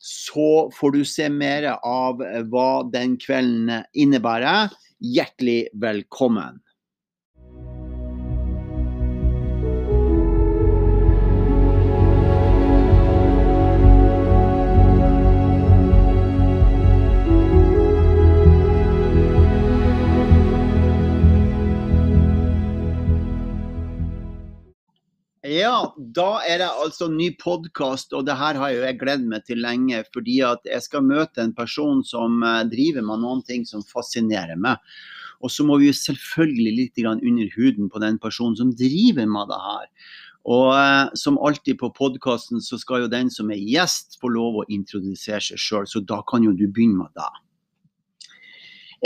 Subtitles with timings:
[0.00, 4.72] så får du se mer av hva den kvelden innebærer.
[4.98, 6.62] Hjertelig velkommen.
[25.58, 29.46] Ja, da er det altså ny podkast, og det her har jo jeg gledet meg
[29.48, 30.04] til lenge.
[30.14, 34.60] Fordi at jeg skal møte en person som eh, driver med noen ting som fascinerer
[34.60, 34.78] meg.
[35.42, 39.50] Og så må vi jo selvfølgelig litt under huden på den personen som driver med
[39.50, 39.90] det her.
[40.46, 44.60] Og eh, som alltid på podkasten så skal jo den som er gjest få lov
[44.60, 47.32] å introdusere seg sjøl, så da kan jo du begynne med det.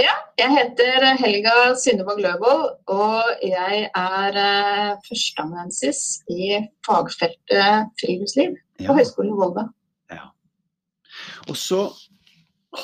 [0.01, 8.87] Ja, jeg heter Helga Synnevåg Løvold, og jeg er eh, førsteamanuensis i fagfeltet friluftsliv på
[8.87, 8.97] ja.
[8.97, 9.67] Høgskolen i Volda.
[10.15, 10.31] Ja.
[11.45, 11.83] Og så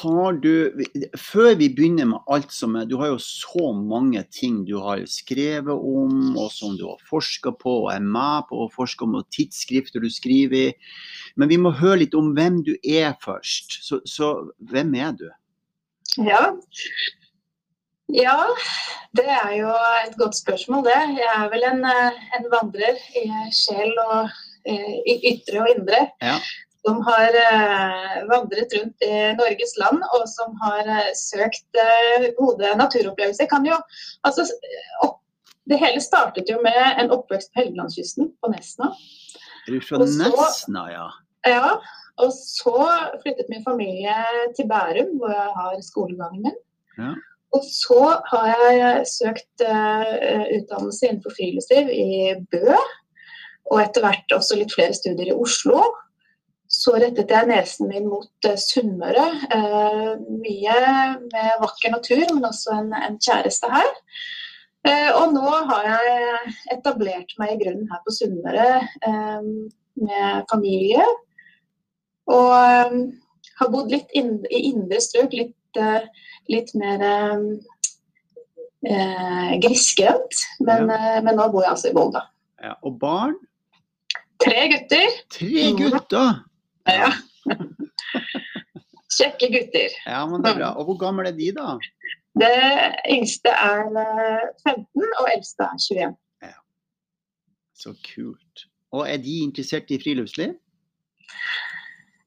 [0.03, 0.85] har du
[1.17, 5.01] Før vi begynner med alt som er Du har jo så mange ting du har
[5.09, 9.17] skrevet om, og som du har forska på og er med på å forske om,
[9.17, 10.71] og tidsskrifter du skriver i.
[11.41, 13.81] Men vi må høre litt om hvem du er først.
[13.81, 15.31] Så, så hvem er du?
[16.19, 16.43] Ja.
[18.09, 18.39] ja.
[19.17, 19.73] det er jo
[20.05, 21.01] et godt spørsmål, det.
[21.19, 24.31] Jeg er vel en, eh, en vandrer i sjel og
[24.69, 26.09] eh, i ytre og indre.
[26.23, 26.39] Ja.
[26.87, 30.87] Som har uh, vandret rundt i Norges land, og som har
[31.19, 31.81] søkt
[32.39, 33.49] gode naturopplevelser.
[33.51, 33.77] Kan jo,
[34.25, 34.47] altså,
[35.05, 35.19] opp,
[35.69, 38.93] det hele startet jo med en oppvekst på Helgelandskysten, på Nesna.
[39.67, 41.09] Er du fra Nesna, ja?
[41.51, 41.75] Ja,
[42.25, 42.77] og så
[43.23, 44.15] flyttet min familie
[44.57, 46.59] til Bærum, hvor jeg har skolegangen min.
[46.99, 47.13] Ja.
[47.57, 52.11] Og så har jeg søkt uh, utdannelse innenfor friluftsliv i
[52.53, 52.77] Bø.
[53.73, 55.81] Og etter hvert også litt flere studier i Oslo.
[56.69, 59.29] Så rettet jeg nesen min mot uh, Sunnmøre.
[59.55, 60.83] Uh, mye
[61.23, 63.97] med vakker natur, men også en, en kjæreste her.
[65.19, 68.69] og nå har jeg etablert meg i grunnen her på Sunnmøre
[69.99, 71.03] med familie.
[72.29, 73.03] Og um,
[73.59, 76.05] har bodd litt in i indre strøk, litt, uh,
[76.53, 77.47] litt mer um,
[78.87, 80.43] uh, grisgrendt.
[80.61, 80.99] Men, ja.
[80.99, 82.27] uh, men, nå bor jeg altså i Volda.
[82.63, 83.39] Ja, og barn?
[84.43, 85.19] Tre gutter.
[85.35, 86.45] Tre gutter?
[86.89, 87.11] Ja.
[89.19, 89.95] Kjekke gutter.
[90.05, 90.73] Ja, men det er bra.
[90.79, 91.79] Og hvor gamle er de, da?
[92.39, 92.55] Det
[93.11, 93.89] yngste er
[94.63, 94.85] 15,
[95.19, 96.17] og eldste er 21.
[96.45, 96.59] Ja.
[97.75, 98.69] Så kult.
[98.95, 100.55] Og er de interessert i friluftsliv?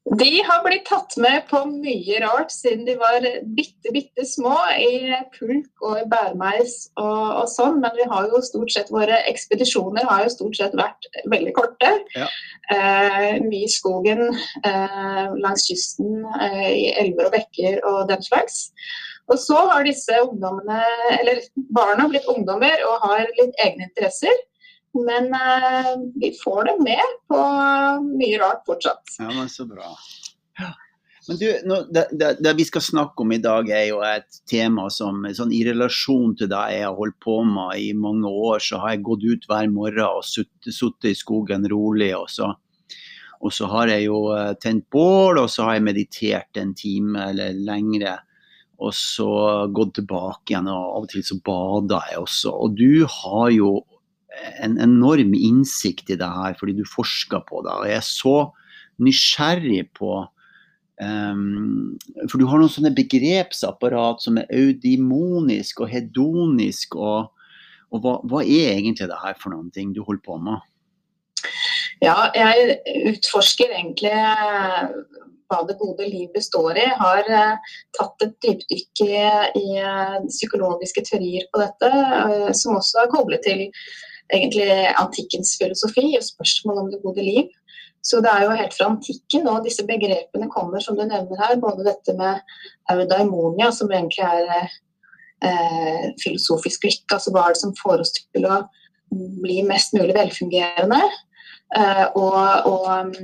[0.02, 3.22] De har blitt tatt med på mye rart siden de var
[3.54, 8.74] bitte, bitte små i pulk og bærmeis og, og, sånn, men vi har jo stort
[8.74, 11.92] sett våre ekspedisjoner har jo stort sett vært veldig korte.
[12.18, 12.26] Ja.
[12.74, 14.24] Eh, mye i skogen,
[14.66, 18.72] eh, langs kysten, eh, i elver og bekker og den slags.
[19.30, 20.82] Og så har disse ungdommene,
[21.20, 24.34] eller barna blitt ungdommer og har litt egne interesser.
[24.92, 27.42] Men uh, vi får dem med på
[28.12, 29.16] mye rart fortsatt.
[29.18, 29.94] Ja, men Så bra.
[31.28, 34.40] Men du, nå, det, det, det, vi skal snakke om i dag er jo et
[34.50, 38.58] tema som sånn, i relasjon til det jeg har holdt på med i mange år,
[38.58, 42.10] så har jeg gått ut hver morgen og sittet i skogen rolig.
[42.18, 42.50] Og så,
[43.38, 47.30] og så har jeg jo uh, tent bål, og så har jeg meditert en time
[47.30, 48.18] eller lengre.
[48.82, 49.30] Og så
[49.70, 52.56] gått tilbake igjen, og av og til så bader jeg også.
[52.66, 53.76] Og du har jo
[54.62, 57.74] en enorm innsikt i det her, fordi du forsker på det.
[57.74, 58.36] Og jeg er så
[59.02, 60.22] nysgjerrig på
[61.02, 61.94] um,
[62.28, 66.96] For du har noen sånne begrepsapparat som er audimonisk og hedonisk.
[66.96, 67.32] Og,
[67.92, 70.68] og hva, hva, er egentlig det her for noen ting du holder på med?
[72.02, 72.78] Ja, jeg
[73.12, 74.86] utforsker egentlig eh,
[75.52, 76.86] hva det gode liv består i.
[76.98, 79.12] Har uh, tatt et dypdykk i,
[79.60, 81.90] i uh, psykologiske teorier på dette,
[82.58, 83.68] som også er koblet til
[84.32, 84.68] egentlig
[85.00, 87.50] antikkens filosofi og spørsmål om det gode liv.
[88.02, 91.58] Så det er jo helt fra antikken og disse begrepene kommer, som du nevner her.
[91.62, 92.40] Både dette med
[92.90, 94.72] eudaimonia, som egentlig er
[96.22, 97.14] filosofisk lykke.
[97.14, 98.62] Altså hva er det som får oss til å
[99.42, 101.00] bli mest mulig velfungerende?
[101.76, 103.14] Eh, og, og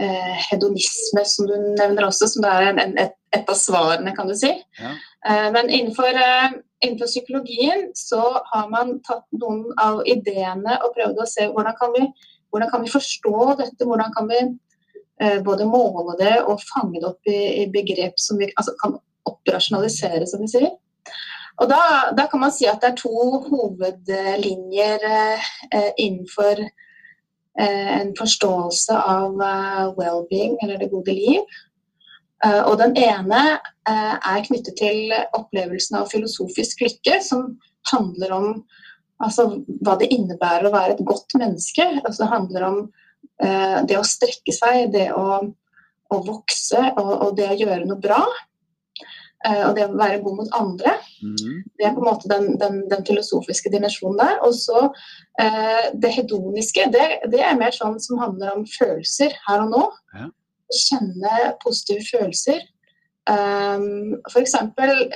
[0.00, 4.30] eh, hedonisme, som du nevner også, som er en, en, et, et, av svarene, kan
[4.30, 4.50] du si.
[4.80, 4.94] Ja.
[5.28, 6.18] Eh, men innenfor,
[6.82, 8.20] innenfor, psykologien så
[8.50, 12.04] har man tatt noen av ideene og prøvd å se hvordan kan vi,
[12.52, 14.42] hvordan kan vi forstå dette, hvordan kan vi
[15.46, 18.96] både måle det og fange det opp i, i begrep som vi altså kan
[19.28, 20.72] operasjonalisere, som vi sier.
[21.62, 26.64] Og da, da, kan man si at det er to hovedlinjer eh, innenfor
[27.60, 31.58] Eh, en forståelse av eh, well-being, eller det gode liv.
[32.46, 33.42] Eh, og den ene
[33.82, 37.48] er knyttet til opplevelsen av filosofisk lykke, som
[37.90, 38.44] handler om
[39.22, 39.48] altså,
[39.82, 41.88] hva det innebærer å være et godt menneske.
[42.04, 42.78] Altså, det handler om
[43.42, 45.40] det å strekke seg, det å,
[46.14, 48.20] å vokse og, og det å gjøre noe bra.
[49.42, 50.92] Eh, og det å være god mot andre.
[51.22, 51.62] Mm.
[51.78, 54.36] Det er på en måte den, den, den filosofiske dimensjonen der.
[54.46, 54.84] Og så
[55.42, 59.82] eh, det hedoniske, det, det, er mer sånn som handler om følelser her og nå.
[60.14, 60.28] Ja.
[60.72, 62.62] Kjenne positive følelser.
[63.30, 64.56] Um, F.eks.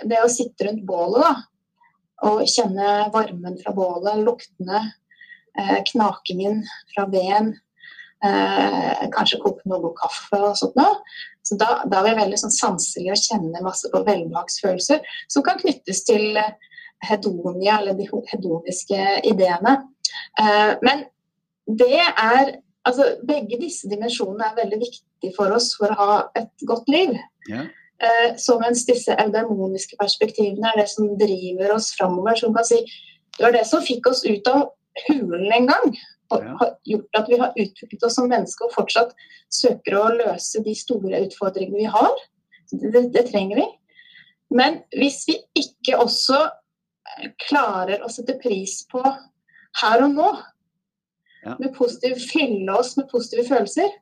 [0.07, 1.33] det å sitte rundt bålet da,
[2.29, 4.83] og kjenne varmen fra bålet, luktene,
[5.59, 6.63] eh, knakingen
[6.95, 7.55] fra veden.
[8.25, 11.03] Eh, kanskje koke noe god kaffe og sånt noe.
[11.45, 15.61] Så da, da er vi veldig sånn sanselige og kjenner masse på velbehagsfølelser som kan
[15.61, 16.39] knyttes til
[17.05, 19.77] hedonia, eller de hedoniske ideene.
[20.41, 21.05] Eh, men
[21.67, 22.57] det er
[22.87, 25.06] Altså, begge disse dimensjonene er veldig viktige
[25.37, 27.15] for oss for å ha et godt liv.
[27.51, 27.67] Ja.
[28.05, 32.83] Eh, så mens disse eudemoniske perspektivene er det som driver oss framover, som kan si
[33.37, 34.69] det var det som fikk oss ut av
[35.07, 35.97] hulen en gang
[36.35, 39.13] og har gjort at vi har utviklet oss som mennesker og fortsatt
[39.53, 42.15] søker å løse de store utfordringene vi har.
[42.73, 43.67] Det, det, trenger vi.
[44.51, 46.41] Men hvis vi ikke også
[47.47, 49.03] klarer å sette pris på
[49.83, 50.33] her og nå,
[51.45, 51.55] ja.
[51.61, 53.93] med positiv, fylle oss med positive følelser,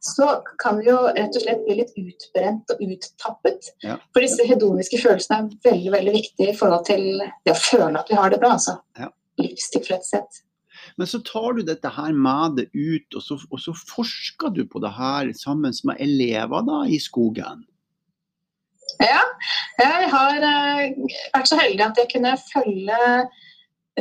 [0.00, 0.28] så
[0.62, 3.72] kan vi jo rett og slett bli litt utbrent og uttappet.
[3.84, 3.98] Ja.
[4.14, 8.12] For disse hedoniske følelsene er veldig veldig viktige i forhold til det å føle at
[8.12, 8.54] vi har det bra.
[8.56, 8.78] altså.
[8.98, 9.10] Ja.
[9.40, 10.40] Livstilfredshet.
[10.96, 14.62] Men så tar du dette her med deg ut, og så, og så forsker du
[14.68, 17.66] på det her sammen med elever da, i skogen.
[19.00, 19.20] Ja,
[19.78, 22.98] jeg har uh, vært så heldig at jeg kunne følge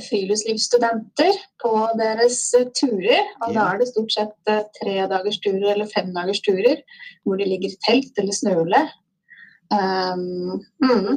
[0.06, 3.24] friluftslivsstudenter på deres uh, turer.
[3.44, 3.56] Og ja.
[3.58, 6.84] da er det stort sett uh, tre dagers turer eller fem dagers turer
[7.28, 8.84] hvor de ligger i telt eller snøle.
[9.70, 11.10] Um, mm.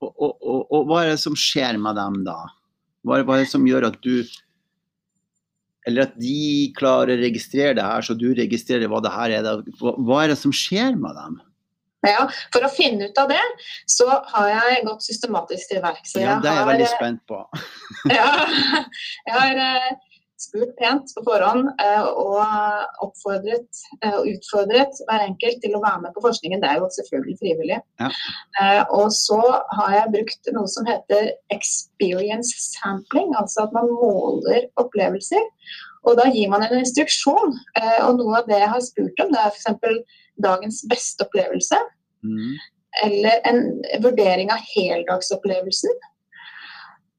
[0.00, 2.38] og, og, og, og, hva er det som skjer med dem da?
[3.04, 4.22] Hva er det som gjør at du
[5.88, 9.62] Eller at de klarer å registrere det her, så du registrerer hva det her er?
[9.80, 11.38] Hva er det som skjer med dem?
[12.06, 13.42] Ja, For å finne ut av det,
[13.90, 16.14] så har jeg gått systematisk til verks.
[16.14, 17.40] Ja, det er jeg veldig spent på.
[18.18, 18.28] ja,
[19.26, 19.88] jeg har eh,
[20.38, 26.04] spurt pent på forhånd eh, og oppfordret eh, og utfordret hver enkelt til å være
[26.04, 26.62] med på forskningen.
[26.62, 27.80] Det er jo selvfølgelig frivillig.
[28.02, 28.10] Ja.
[28.62, 29.40] Eh, og så
[29.80, 35.44] har jeg brukt noe som heter experience sampling, altså at man måler opplevelser.
[36.06, 37.56] Og da gir man en instruksjon.
[38.06, 40.20] Og noe av det jeg har spurt om, det er f.eks.
[40.40, 41.80] dagens beste opplevelse.
[42.26, 42.54] Mm.
[43.04, 43.60] Eller en
[44.02, 45.98] vurdering av heldagsopplevelsen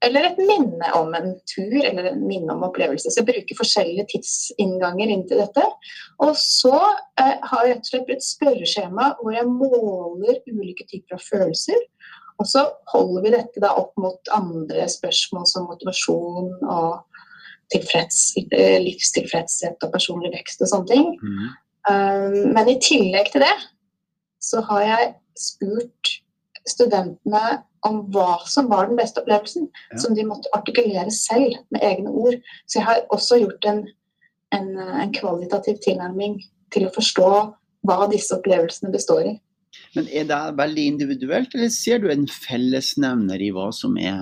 [0.04, 3.10] eller et minne om en tur eller en minne om opplevelse.
[3.12, 5.64] Så jeg bruker forskjellige tidsinnganger inn til dette.
[6.24, 6.76] Og så
[7.20, 11.80] eh, har jeg rett og slett et spørreskjema hvor jeg måler ulike typer av følelser.
[12.40, 12.64] Og så
[12.94, 17.02] holder vi dette da opp mot andre spørsmål som motivasjon og
[17.70, 21.12] tilfreds, eh, livstilfredshet og personlig vekst og sånne ting.
[21.20, 21.50] Mm.
[21.90, 23.52] Um, men i tillegg til det
[24.40, 26.14] så har jeg spurt
[26.68, 30.00] studentene om hva som var den beste opplevelsen, ja.
[30.02, 32.36] som de måtte artikulere selv med egne ord.
[32.66, 33.84] Så jeg har også gjort en,
[34.56, 36.40] en, en, kvalitativ tilnærming
[36.74, 37.30] til å forstå
[37.88, 39.36] hva disse opplevelsene består i.
[39.96, 44.20] Men Er det veldig individuelt, eller ser du en fellesnevner i hva som er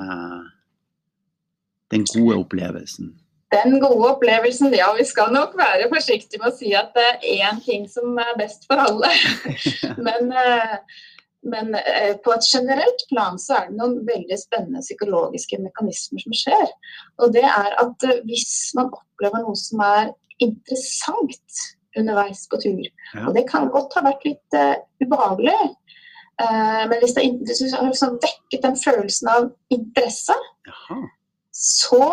[1.93, 3.15] den gode opplevelsen?
[3.55, 7.47] Den gode opplevelsen, ja vi skal nok være forsiktige med å si at det er
[7.49, 9.09] én ting som er best for alle.
[10.07, 10.77] Men uh,
[11.43, 16.37] men eh, på et generelt plan så er det noen veldig spennende psykologiske mekanismer som
[16.37, 16.71] skjer.
[17.23, 20.11] Og det er at eh, hvis man opplever noe som er
[20.43, 21.63] interessant
[21.99, 23.25] underveis på tur, ja.
[23.27, 25.55] og det kan godt ha vært litt uh, ubehagelig,
[26.39, 30.37] uh, men hvis det, hvis det har liksom vekket den følelsen av interesse,
[30.69, 31.01] Jaha.
[31.51, 32.05] så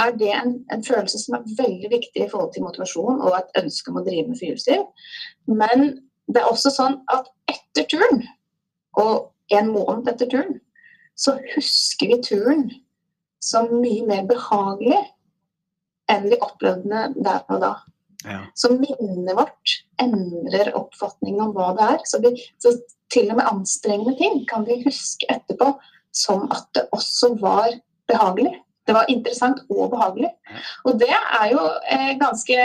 [0.00, 3.60] er det en, en, følelse som er veldig viktig i forhold til motivasjon og et
[3.60, 4.86] ønske om å drive med friluftsliv.
[5.50, 5.84] Men
[6.32, 8.22] det er også sånn at etter turen
[9.00, 10.58] og en måned etter turen,
[11.18, 12.66] så husker vi turen
[13.42, 15.00] som mye mer behagelig
[16.12, 17.72] enn vi opplevde den der og da.
[18.22, 18.40] Ja.
[18.54, 22.02] Så minnet vårt endrer oppfatningen om hva det er.
[22.06, 22.74] Så, vi, så
[23.12, 25.72] til og med anstrengende ting kan vi huske etterpå
[26.14, 27.72] som at det også var
[28.10, 28.54] behagelig.
[28.86, 30.32] Det var interessant og behagelig.
[30.88, 31.62] Og det er jo
[31.94, 32.56] et ganske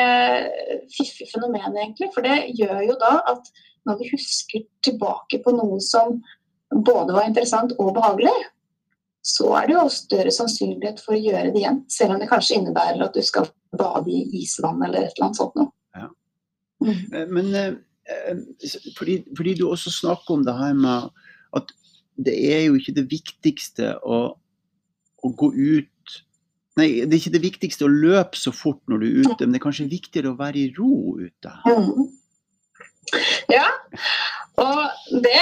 [0.95, 2.09] fiffig fenomen, egentlig.
[2.15, 3.51] For det gjør jo da at
[3.87, 6.17] når vi husker tilbake på noe som
[6.73, 8.33] både var interessant og behagelig,
[9.27, 11.81] så er det jo større sannsynlighet for å gjøre det igjen.
[11.91, 15.39] Selv om det kanskje innebærer at du skal bade i isvann eller et eller annet
[15.39, 15.71] sånt noe.
[15.97, 16.07] Ja.
[16.83, 16.93] Mm.
[16.93, 17.73] Eh, men eh,
[18.13, 18.39] eh,
[18.95, 21.09] fordi, fordi, du også snakker om det her med
[21.59, 21.75] at
[22.17, 24.21] det er jo ikke det viktigste å,
[25.23, 25.91] å gå ut
[26.77, 29.55] Nei, det er ikke det viktigste å løpe så fort når du er ute, men
[29.55, 31.53] det er kanskje viktigere å være i ro ute.
[31.65, 32.07] Mm.
[33.49, 33.65] Ja,
[34.61, 35.41] og det,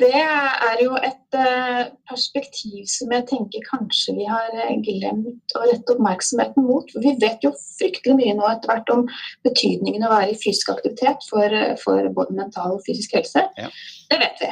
[0.00, 5.64] det er jo et eh, perspektiv som jeg tenker kanskje vi har eh, glemt å
[5.66, 6.90] rette oppmerksomheten mot.
[6.96, 9.04] Vi vet jo fryktelig mye nå etter hvert om
[9.46, 13.46] betydningen av å være i fysisk aktivitet for, for både mental og fysisk helse.
[13.60, 13.70] Ja.
[14.10, 14.50] Det vet vi.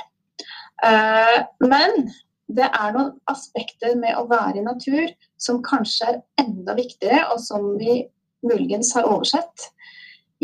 [0.84, 2.12] Eh, men
[2.46, 5.06] det er noen aspekter med å være i natur
[5.40, 8.02] som kanskje er enda viktigere, og som vi
[8.44, 9.70] muligens har oversett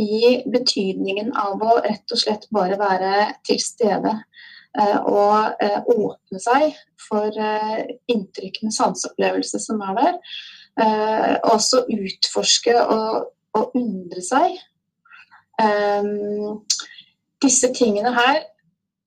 [0.00, 3.12] i betydningen av å rett og slett bare være
[3.46, 4.14] til stede.
[4.78, 6.76] Eh, og eh, åpne seg
[7.08, 10.18] for eh, inntrykkene, sanseopplevelsene som er der.
[11.50, 14.54] Også utforske og, og undre seg.
[17.42, 18.38] Disse tingene her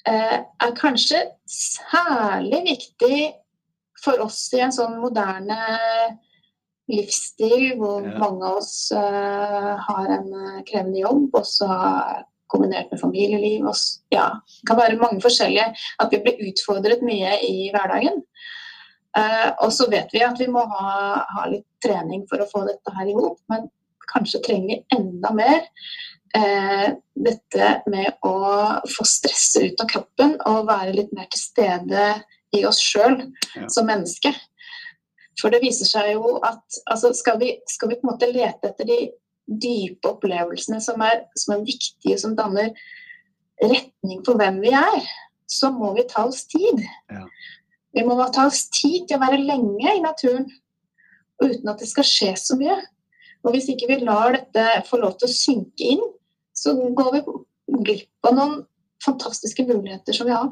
[0.09, 3.17] er kanskje særlig viktig
[4.03, 5.57] for oss i en sånn moderne
[6.91, 8.17] livsstil hvor ja.
[8.19, 11.69] mange av oss uh, har en uh, krevende jobb, også
[12.51, 13.69] kombinert med familieliv.
[13.71, 14.27] Også, ja,
[14.59, 15.71] det kan være mange forskjellige.
[16.03, 18.19] At vi blir utfordret mye i hverdagen.
[19.61, 20.91] Og så vet vi at vi må ha,
[21.29, 23.67] ha litt trening for å få dette her i hop, men
[24.09, 25.67] kanskje trenger vi enda mer
[26.33, 28.37] dette med å
[28.89, 32.07] få stresset ut av kroppen og være litt mer til stede
[32.57, 33.19] i oss sjøl
[33.53, 33.67] ja.
[33.69, 34.33] som menneske.
[35.39, 38.69] For det viser seg jo at altså skal, vi, skal, vi, på en måte lete
[38.69, 38.99] etter de
[39.45, 42.71] dype opplevelsene som er, som er viktige, som danner
[43.61, 45.05] retning for hvem vi er,
[45.49, 46.81] så må vi ta oss tid.
[47.11, 47.25] Ja.
[47.93, 50.47] Vi må ta oss tid til å være lenge i naturen
[51.43, 52.77] uten at det skal skje så mye.
[53.43, 56.03] Og hvis ikke vi lar dette få lov til å synke inn,
[56.53, 57.23] så går vi
[57.87, 58.59] glipp av noen
[59.03, 60.51] fantastiske muligheter som vi har.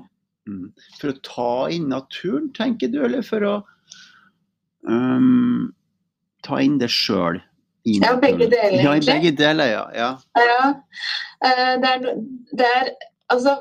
[0.50, 0.72] Mm.
[1.00, 3.56] For å ta inn naturen, tenker du, eller for å
[4.88, 5.72] um,
[6.46, 7.42] ta inn det sjøl.
[7.88, 9.08] Ja, begge deler, egentlig.
[9.08, 9.84] Ja, begge deler, ja.
[9.98, 10.10] ja.
[10.38, 10.64] ja.
[11.42, 12.10] Uh, det, er,
[12.52, 12.90] det, er,
[13.34, 13.56] altså,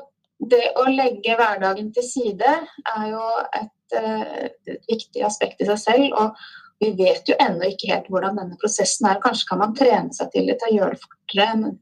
[0.51, 2.57] det å legge hverdagen til side
[2.95, 3.23] er jo
[3.57, 6.17] et, uh, et, viktig aspekt i seg selv.
[6.21, 9.21] Og vi vet jo ennå ikke helt hvordan denne prosessen er.
[9.23, 11.73] Kanskje kan man trene seg til det til å gjøre det fortere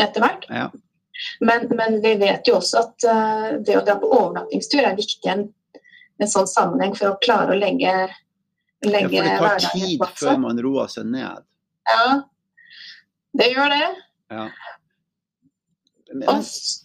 [0.00, 0.46] etter hvert.
[0.52, 0.68] Ja.
[1.40, 5.24] Men, men, vi vet jo også at uh, det å dra på overnattingstur er viktig
[5.24, 5.46] i en,
[6.20, 7.94] en sånn sammenheng for å klare å legge
[8.84, 11.44] legge ja, for det tar tid før man roer seg ned.
[11.88, 12.06] Ja,
[13.36, 13.84] det gjør det.
[14.32, 14.46] Ja.
[16.12, 16.42] Men,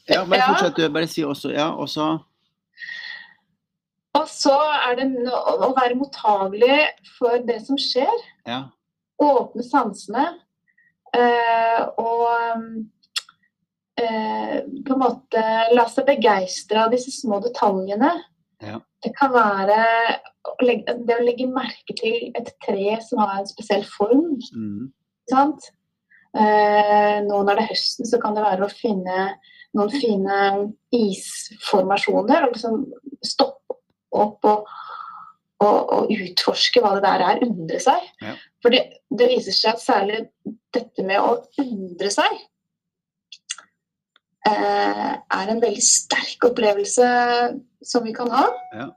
[0.10, 0.86] ja, bare fortsett, du.
[0.94, 1.52] Bare si også.
[1.54, 2.08] Ja, og så
[4.18, 4.56] Og så
[4.90, 6.80] er det å være mottagelig
[7.18, 8.12] for det som skjer.
[8.50, 8.66] Ja.
[9.22, 10.26] Åpne sansene.
[11.18, 12.28] Eh, og
[14.00, 15.44] eh, på en måte
[15.76, 18.14] la seg begeistre av disse små detaljene.
[18.62, 18.80] Ja.
[19.02, 19.78] Det kan være
[20.62, 24.38] det å legge merke til et tre som har en spesiell form.
[24.56, 24.92] Mm.
[25.32, 25.72] Sant?
[26.32, 29.34] Eh, nå når det er høsten, så kan det være å finne
[29.76, 30.38] noen fine
[30.96, 32.48] isformasjoner.
[32.48, 32.86] og liksom
[33.22, 33.78] Stoppe
[34.12, 34.72] opp og,
[35.62, 37.44] og, og, utforske hva det der er.
[37.48, 38.08] Undre seg.
[38.24, 38.36] Ja.
[38.64, 40.22] For det, det, viser seg at særlig
[40.74, 42.38] dette med å undre seg
[44.48, 47.08] eh, er en veldig sterk opplevelse
[47.86, 48.48] som vi kan ha.
[48.78, 48.90] Ja.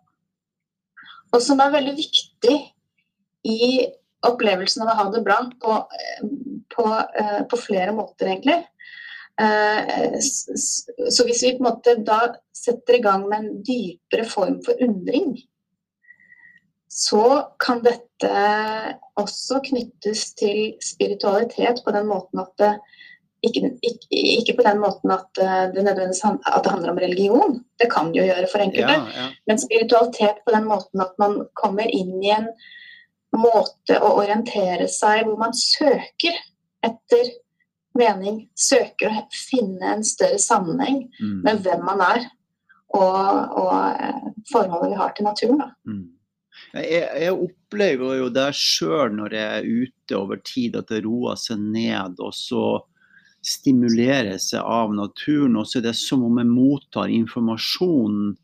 [1.35, 2.57] Og som er veldig viktig
[3.51, 3.65] i
[4.25, 5.81] opplevelsen av å ha det bra på,
[6.73, 6.87] på,
[7.21, 8.63] eh, på flere måter, egentlig.
[9.41, 12.21] Eh, så hvis vi på en måte da
[12.55, 15.35] setter i gang med en dypere form for undring,
[16.95, 17.25] så
[17.59, 18.43] kan dette
[19.19, 22.75] også knyttes til spiritualitet på den måten at det
[23.45, 25.41] ikke, ikke, ikke, på den måten at
[25.75, 29.03] det nødvendigvis at det handler om religion, det kan det jo gjøre for enkelte, ja,
[29.19, 29.27] ja.
[29.47, 32.49] men spiritualitet på den måten at man kommer inn i en
[33.37, 36.39] måte å orientere seg hvor man søker
[36.85, 37.35] etter
[37.99, 41.37] mening, søker å finne en større sammenheng mm.
[41.45, 42.25] med hvem man er
[42.95, 45.63] og, og eh, forholdet vi har til naturen.
[45.87, 46.05] Mm.
[46.75, 51.39] Jeg, jeg, opplever jo det sjøl når jeg er ute over tid, at det roer
[51.39, 52.19] seg ned.
[52.19, 52.65] og så
[53.45, 55.59] stimulerer seg av naturen.
[55.61, 58.35] Og så er det som om jeg mottar informasjon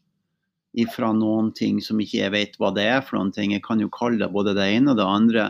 [0.95, 3.55] fra noen ting som ikke jeg vet hva det er for noen ting.
[3.57, 5.47] Jeg kan jo kalle det både det ene og det andre.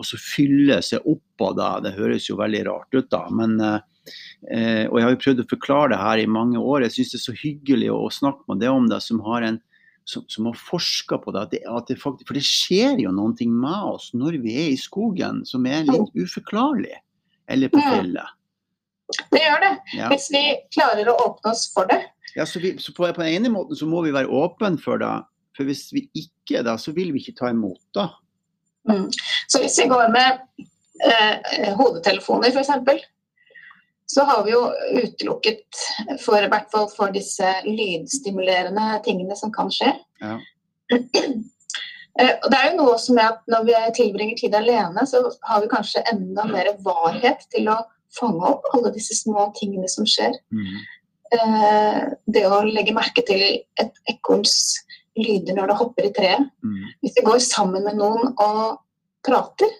[0.00, 1.72] Og så fyller seg opp av det.
[1.86, 3.26] Det høres jo veldig rart ut, da.
[3.34, 6.86] Men, eh, og jeg har jo prøvd å forklare det her i mange år.
[6.86, 9.60] Jeg syns det er så hyggelig å snakke med deg om det som har en
[10.04, 13.12] som, som har forska på det, at det, at det faktisk, For det skjer jo
[13.14, 16.96] noen ting med oss når vi er i skogen som er litt uforklarlig.
[17.50, 18.38] Eller på fjellet.
[19.32, 19.72] Det gjør det.
[19.98, 20.08] Ja.
[20.12, 20.42] Hvis vi
[20.72, 22.00] klarer å åpne oss for det.
[22.36, 25.02] Ja, så, vi, så på, på, den ene måten så må vi være åpne for
[25.02, 25.12] det.
[25.56, 28.08] For hvis vi ikke er det, så vil vi ikke ta imot det.
[28.88, 29.08] Mm.
[29.52, 30.40] Så hvis vi går med
[31.04, 32.72] eh, hodetelefoner f.eks.,
[34.06, 34.62] så har vi jo
[34.98, 35.80] utelukket
[36.20, 39.94] for, i hvert fall for disse lydstimulerende tingene som kan skje.
[40.22, 40.38] Ja.
[42.20, 45.62] Eh, det er jo noe som er at Når vi tilbringer tid alene, så har
[45.62, 47.78] vi kanskje enda mer varhet til å
[48.12, 50.36] fange opp alle disse små tingene som skjer.
[50.52, 50.74] Mm.
[51.32, 52.00] Eh,
[52.36, 53.40] det å legge merke til
[53.80, 54.58] et ekorns
[55.16, 56.50] lyder når det hopper i treet.
[56.64, 56.84] Mm.
[57.00, 58.82] Hvis vi går sammen med noen og
[59.24, 59.72] prater,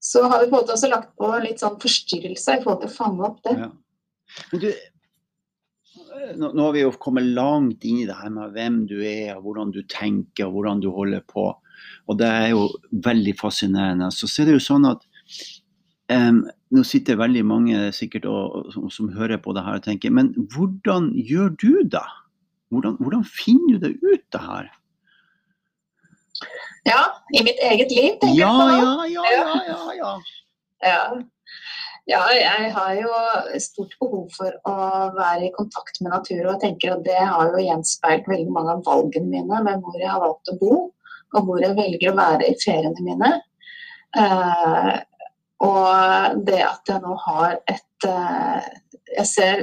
[0.00, 2.90] så har vi på en måte også lagt på litt sånn forstyrrelse i forhold til
[2.90, 3.56] å fange opp det.
[3.58, 3.70] Ja.
[4.50, 4.68] Men du,
[6.40, 9.34] nå, nå, har vi jo kommet langt inn i det her med hvem du er,
[9.36, 11.50] og hvordan du tenker og hvordan du holder på.
[12.08, 12.68] Og det er jo
[13.04, 14.10] veldig fascinerende.
[14.14, 15.04] Så ser det jo sånn at
[16.12, 20.12] um, nå sitter veldig mange sikkert og, som, som, hører på det her og tenker
[20.14, 22.06] Men hvordan gjør du det?
[22.70, 24.70] Hvordan, hvordan finner du det ut, det her?
[26.88, 27.00] Ja,
[27.36, 29.08] i mitt eget liv, tenker ja, jeg på.
[29.12, 30.14] Ja, ja, ja, ja,
[30.82, 31.02] ja.
[32.08, 32.22] ja.
[32.40, 33.10] Jeg har jo
[33.62, 34.76] stort behov for å
[35.14, 36.40] være i kontakt med natur.
[36.46, 40.00] Og jeg tenker at det har jo gjenspeilt veldig mange av valgene mine med hvor
[40.00, 40.80] jeg har valgt å bo,
[41.36, 43.30] og hvor jeg velger å være i feriene mine.
[44.16, 44.96] Uh,
[45.60, 48.68] og det at jeg nå har et eh,
[49.18, 49.60] Jeg ser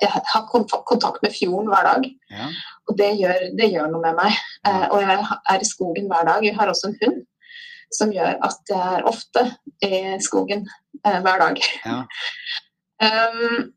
[0.00, 0.46] jeg har
[0.88, 2.06] kontakt med fjorden hver dag.
[2.30, 2.46] Ja.
[2.88, 4.38] Og det gjør, det gjør, noe med meg.
[4.68, 6.46] Eh, og jeg er i skogen hver dag.
[6.46, 7.18] Jeg har også en hund
[7.90, 9.42] som gjør at jeg er ofte
[9.82, 10.68] i skogen
[11.04, 11.56] eh, hver dag.
[11.84, 11.98] Ja.
[13.06, 13.72] um,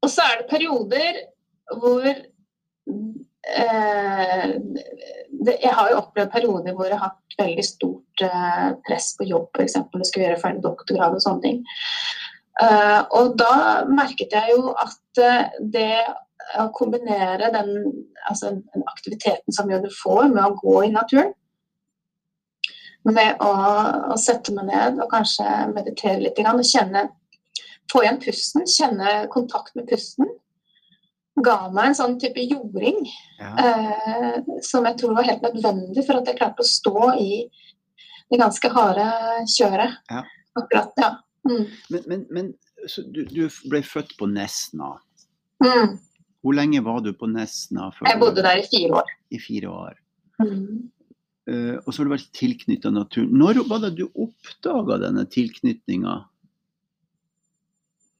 [0.00, 1.14] og så er det perioder
[1.80, 2.16] hvor eh,
[5.44, 9.24] det, Jeg har jo opplevd perioder hvor jeg har hatt veldig stort eh, press på
[9.28, 9.76] jobb, f.eks.
[9.76, 11.58] Jeg skulle gjøre ferdig doktorgrad og sånne ting.
[12.60, 16.02] Uh, og da merket jeg jo at uh, det
[16.58, 17.70] å kombinere den,
[18.28, 21.32] altså, den, aktiviteten som du får med å gå i naturen,
[23.08, 23.52] med å,
[24.12, 27.06] å sette meg ned og kanskje meditere litt, og kjenne,
[27.90, 30.28] få igjen pusten, kjenne kontakt med pusten,
[31.40, 32.98] ga meg en sånn type jording
[33.38, 33.50] ja.
[33.62, 34.36] eh,
[34.66, 37.30] som jeg tror var helt nødvendig for at jeg klarte å stå i
[38.30, 39.06] det ganske harde
[39.48, 39.96] kjøret.
[40.10, 40.24] Ja.
[40.60, 41.10] Akkurat, ja.
[41.48, 41.64] Mm.
[41.88, 42.52] Men, men, men
[43.14, 44.94] du, du, ble født på Nesna.
[45.64, 45.98] Mm.
[46.40, 47.90] Hvor lenge var du på Nesna?
[48.06, 49.12] jeg bodde der i fire år.
[49.30, 50.00] I fire år.
[50.40, 50.88] Mm.
[51.50, 53.32] Uh, og så har du vært tilknytta naturen.
[53.36, 56.20] Når var det du oppdaga denne tilknytninga?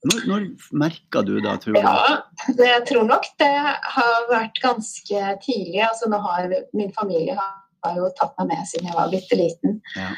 [0.01, 0.45] Når, når
[0.81, 1.79] merka du det, tror du?
[1.79, 2.21] Ja,
[2.57, 3.51] det, jeg tror nok det
[3.95, 5.83] har vært ganske tidlig.
[5.85, 9.37] Altså, nå har min familie har, har jo tatt meg med siden jeg var bitte
[9.39, 9.79] liten.
[9.97, 10.11] Ja.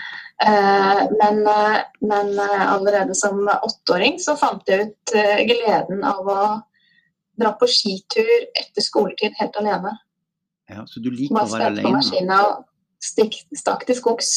[0.44, 5.14] Uh, men, uh, men uh, allerede som åtteåring så fant jeg ut
[5.48, 6.42] gleden av å
[7.40, 9.96] dra på skitur etter skoletid helt alene.
[10.70, 11.82] Ja, Så du liker å være alene?
[11.82, 12.68] Bare på maskina og
[13.04, 14.36] stakk til skogs.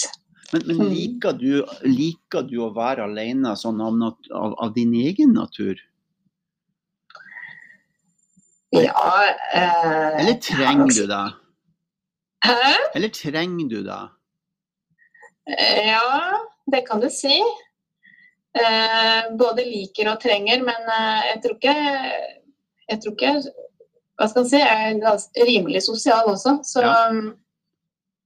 [0.53, 0.91] Men, men mm.
[0.93, 3.99] liker, du, liker, du, å være alene sånn av,
[4.31, 5.81] av, av, din egen natur?
[8.75, 8.93] Ja
[9.55, 11.25] eh, Eller trenger du det?
[12.47, 12.73] Hæ?
[12.95, 14.03] Eller trenger du det?
[15.87, 16.41] Ja,
[16.73, 17.39] det kan du si.
[18.57, 21.75] Eh, både liker og trenger, men eh, jeg tror ikke
[22.87, 23.33] Jeg tror ikke
[24.17, 26.95] Hva skal jeg si, jeg er rimelig sosial også, så ja.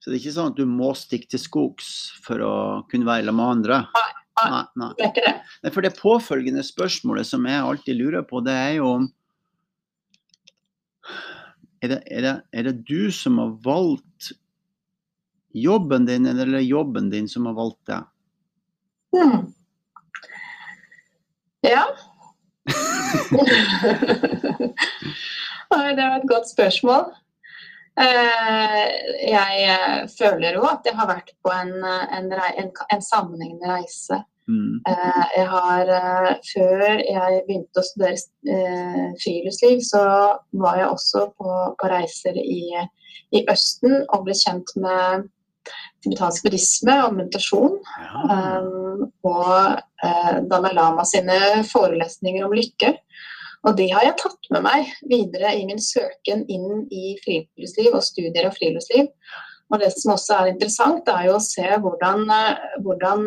[0.00, 1.88] Så det er ikke sånn at du må stikke til skogs
[2.24, 2.54] for å
[2.88, 3.80] kunne være sammen med andre?
[3.92, 4.92] Nei, nei, nei.
[4.96, 5.34] Det er ikke det.
[5.60, 9.10] Nei, for det påfølgende spørsmålet som jeg alltid lurer på, det er jo om
[11.80, 14.32] er det, er, det, er det, du som har valgt
[15.56, 18.04] jobben din, eller er det jobben din som har valgt deg?
[19.16, 19.54] Hmm.
[21.66, 21.84] Ja.
[25.96, 27.04] det var et godt spørsmål.
[28.00, 28.84] Eh,
[29.28, 34.22] jeg eh, føler jo at jeg har vært på en, en, en, en sammenhengende reise.
[34.50, 34.78] Mm.
[34.90, 35.90] Eh, jeg har,
[36.50, 40.04] før jeg begynte å studere friluftsliv, så
[40.62, 42.64] var jeg også på, på reiser i,
[43.30, 45.28] i, Østen og ble kjent med
[46.02, 47.76] tibetansk buddhisme og meditasjon.
[48.00, 48.40] Ja.
[48.64, 52.94] Um, og Dalai Lama sine forelesninger om lykke.
[53.68, 58.04] Og det har jeg tatt med meg videre i min søken inn i friluftsliv og
[58.06, 59.10] studier av friluftsliv.
[59.70, 63.26] Og det som også er interessant, er jo å se hvordan, eh, hvordan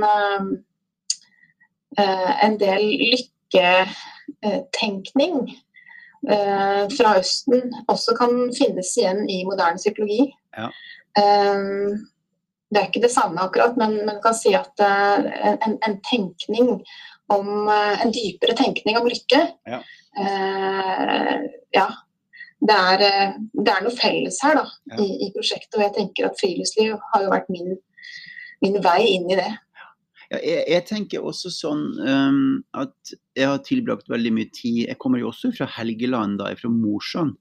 [1.97, 5.35] en del lykketenkning
[6.31, 10.23] uh, fra Østen også kan finnes igjen i moderne psykologi.
[10.57, 10.67] Ja.
[11.19, 11.91] Um,
[12.73, 16.81] det er ikke det samme akkurat, men man kan si at en, en, tenkning
[17.29, 19.41] om En dypere tenkning om lykke.
[19.69, 19.79] Ja
[20.17, 21.87] Eh, ja,
[22.59, 24.99] det er, eh, det er, noe felles her da, ja.
[25.01, 25.77] i, i, prosjektet.
[25.77, 27.77] Og jeg tenker at friluftsliv har jo vært min,
[28.65, 29.49] min vei inn i det.
[30.41, 32.43] Jeg, jeg, tenker også sånn um,
[32.79, 36.71] at jeg har tilbrakt veldig mye tid Jeg kommer jo også fra Helgeland, da, fra
[36.73, 37.35] Mosjøen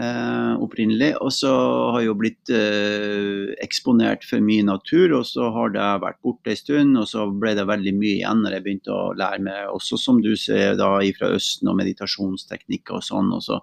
[0.00, 1.12] uh, opprinnelig.
[1.20, 1.52] Og så
[1.92, 6.54] har jeg jo blitt uh, eksponert for mye natur, og så har det vært borte
[6.54, 6.98] en stund.
[7.00, 10.22] Og så ble det veldig mye igjen når jeg begynte å lære meg, også som
[10.24, 13.32] du ser da fra Østen, og meditasjonsteknikker og sånn.
[13.36, 13.62] og så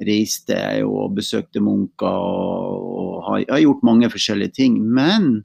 [0.00, 4.78] reiste jeg og besøkte munker og, og har, har, gjort mange forskjellige ting.
[4.80, 5.42] Men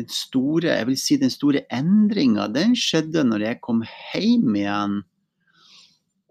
[0.00, 5.00] den store jeg vil si den store endringa den skjedde når jeg kom hjem igjen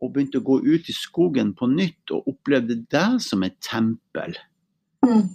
[0.01, 4.33] og begynte å gå ut i skogen på nytt og opplevde det som et tempel.
[5.05, 5.27] Mm.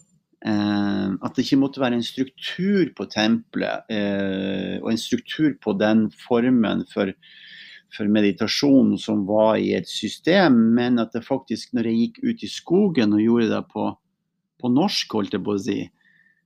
[0.46, 5.76] Eh, at det ikke måtte være en struktur på tempelet eh, og en struktur på
[5.78, 7.10] den formen for,
[7.94, 12.44] for, meditasjon som var i et system, men at det faktisk, når jeg gikk ut
[12.46, 13.88] i skogen og gjorde det på,
[14.60, 15.80] på norsk, holdt jeg på å si.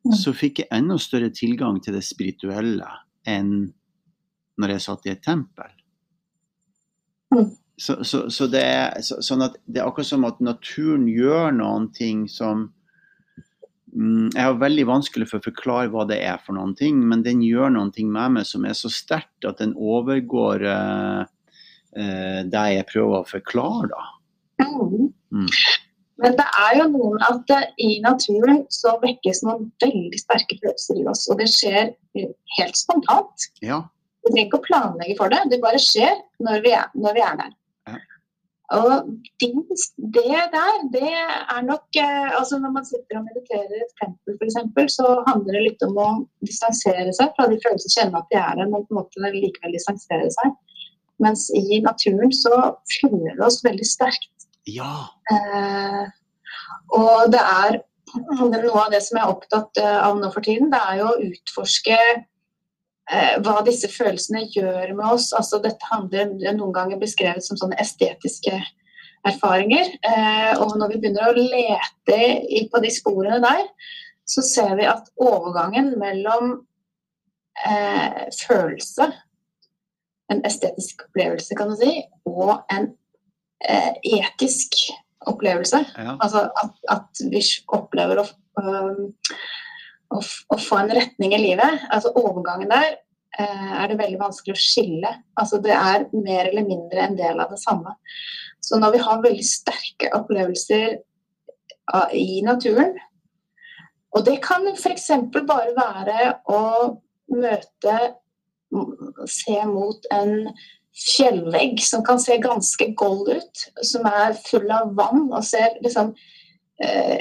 [0.09, 2.89] Så fikk jeg enda større tilgang til det spirituelle
[3.29, 3.71] enn
[4.61, 5.73] når jeg satt i et tempel.
[7.81, 11.87] Så, så, så, det er, så, sånn det er akkurat som at naturen gjør noen
[11.97, 12.67] ting som
[13.95, 17.25] mm, Jeg har veldig vanskelig for å forklare hva det er for noen ting, men
[17.25, 21.23] den gjør noen ting med meg som er så sterkt at den overgår uh,
[21.97, 24.05] uh, det jeg prøver å forklare, da.
[25.31, 25.49] Mm.
[26.21, 31.01] Men det er jo noe med at i naturen så vekkes noen veldig sterke følelser
[31.01, 31.25] i oss.
[31.33, 31.95] Og det skjer
[32.59, 33.49] helt spontant.
[33.65, 33.81] Ja.
[34.21, 37.25] Du trenger ikke å planlegge for det, det bare skjer når vi er, når vi
[37.25, 37.57] er der.
[38.71, 38.91] Og
[39.43, 39.49] det,
[40.15, 44.37] det der, det er nok eh, altså Når man sitter og mediterer i et tempel
[44.37, 46.11] f.eks., så handler det litt om å
[46.47, 49.75] distansere seg fra de følelsene, kjenne at de er der, men på en måte likevel
[49.75, 50.55] distansere seg.
[51.21, 52.61] Mens i naturen så
[52.95, 54.40] fyller det oss veldig sterkt.
[54.71, 54.95] Ja.
[55.31, 56.03] Eh,
[56.97, 57.81] og det er
[58.41, 61.13] noe av det som jeg er opptatt eh, av nå for tiden, det er jo
[61.13, 61.99] å utforske
[63.11, 65.31] Eh, hva disse følelsene gjør med oss.
[65.35, 68.55] Altså, dette handler noen ganger beskrevet som sånne estetiske
[69.27, 69.91] erfaringer.
[70.07, 72.21] Eh, og når vi begynner å lete
[72.71, 73.65] på de sporene der,
[74.31, 76.53] så ser vi at overgangen mellom
[77.67, 79.11] eh, følelse,
[80.31, 81.97] en estetisk opplevelse, kan du si,
[82.31, 82.93] og en
[83.69, 84.77] eh, etisk
[85.29, 86.17] opplevelse, ja.
[86.17, 87.43] altså at, at, vi
[87.77, 89.11] opplever å um,
[90.11, 92.97] å, å, få en retning i livet, altså overgangen der,
[93.39, 95.13] eh, er det veldig vanskelig å skille.
[95.41, 97.95] Altså det er mer eller mindre en del av det samme.
[98.65, 100.99] Så når vi har veldig sterke opplevelser
[101.95, 102.97] av, i naturen,
[104.11, 105.07] og det kan f.eks.
[105.47, 106.63] bare være å
[107.31, 107.99] møte
[109.27, 110.45] Se mot en
[110.97, 116.13] fjellvegg som kan se ganske gold ut, som er full av vann og ser liksom
[116.83, 117.21] uh,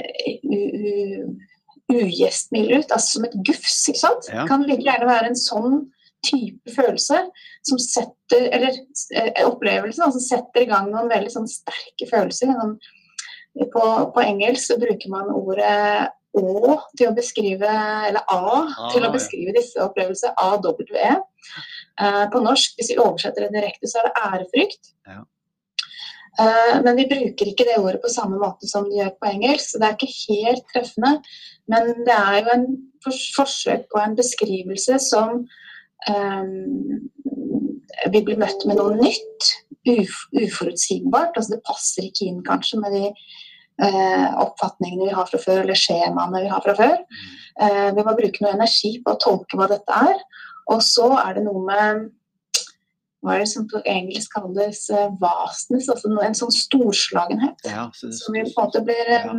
[1.90, 3.80] ugjestmild ut, altså som et gufs.
[3.88, 4.30] ikke sant?
[4.30, 4.46] Ja.
[4.48, 5.82] Kan like gjerne være en sånn
[6.26, 7.22] type følelse
[7.64, 8.76] som setter eller
[9.16, 12.52] eh, opplevelse som setter i gang noen veldig sånn sterke følelser.
[12.58, 12.76] Sånn,
[13.72, 17.66] på, på, engelsk så bruker man ordet Å til å beskrive,
[18.06, 20.30] eller A ah, til å beskrive disse opplevelsene.
[20.38, 21.16] AWE.
[22.00, 24.92] Uh, på norsk, hvis vi oversetter det direkte, så er det ærefrykt.
[25.10, 25.20] Ja.
[26.40, 29.66] Uh, men vi bruker ikke det ordet på samme måte som de gjør på engelsk,
[29.72, 31.12] så det er ikke helt treffende.
[31.70, 32.68] Men det er jo en
[33.36, 35.42] forsøk på en beskrivelse som
[36.08, 37.10] um,
[38.08, 39.52] vi blir møtt med noe nytt.
[39.90, 41.36] Uf uforutsigbart.
[41.36, 45.78] Altså det passer ikke inn kanskje med de eh, oppfatningene vi har fra før, eller
[45.78, 46.98] skjemaene vi har fra før.
[47.64, 50.20] Eh, vi må bruke noe energi på å tolke hva dette er.
[50.70, 52.08] Og så er det noe med
[53.20, 54.86] hva er det som på engelsk kalles
[55.20, 57.66] vasnes, altså en sånn storslagenhet.
[57.68, 59.34] Ja, så som vi på en måte blir ja.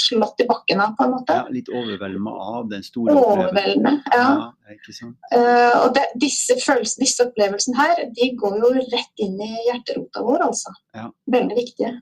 [0.00, 1.36] slått i bakken av, på en måte.
[1.36, 4.24] Ja, litt overveldende av den store Overveldende, ja.
[4.24, 5.18] ja ikke sant?
[5.28, 10.24] Uh, og det, disse, følelsene, disse opplevelsene her, de går jo rett inn i hjerterota
[10.24, 10.72] vår, altså.
[10.96, 11.10] Ja.
[11.36, 11.98] Veldig viktige.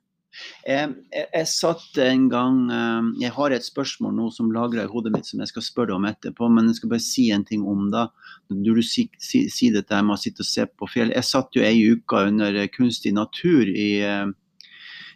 [0.67, 5.13] Jeg, jeg, satt en gang eh, Jeg har et spørsmål nå som lagrer i hodet
[5.15, 7.67] mitt som jeg skal spørre deg om etterpå, men jeg skal bare si en ting
[7.67, 8.07] om det.
[8.51, 11.15] Du, du si, si, si dette med å sitte og se på fjell.
[11.15, 14.27] Jeg satt jo ei uke under kunstig natur i, eh,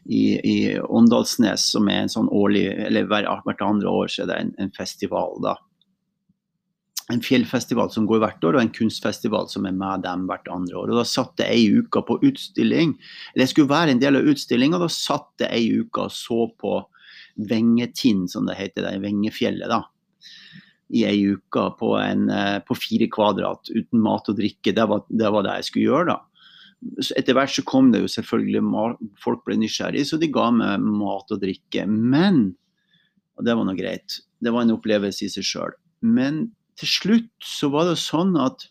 [0.06, 4.38] i, i Åndalsnes, som er en sånn årlig, eller hvert andre år så er det
[4.44, 5.36] en, en festival.
[5.44, 5.58] da
[7.10, 10.78] en fjellfestival som går hvert år, og en kunstfestival som er med dem hvert andre
[10.78, 10.92] år.
[10.92, 12.96] Og Da satt jeg ei uke på utstilling,
[13.32, 14.80] eller jeg skulle være en del av utstillinga.
[14.82, 16.78] Da satt jeg ei uke og så på
[17.50, 19.68] Vengetind, som det heter, det Vengefjellet.
[19.70, 19.82] da,
[20.90, 24.74] I ei uke på, en, eh, på, fire kvadrat uten mat og drikke.
[24.74, 26.20] Det var, det var, det jeg skulle gjøre, da.
[27.16, 28.62] Etter hvert så kom det jo selvfølgelig
[29.20, 31.86] Folk ble nysgjerrige, så de ga meg mat og drikke.
[31.86, 32.56] Men
[33.38, 34.20] Og det var nå greit.
[34.40, 35.76] Det var en opplevelse i seg sjøl.
[36.04, 38.68] Men til slutt så var det sånn at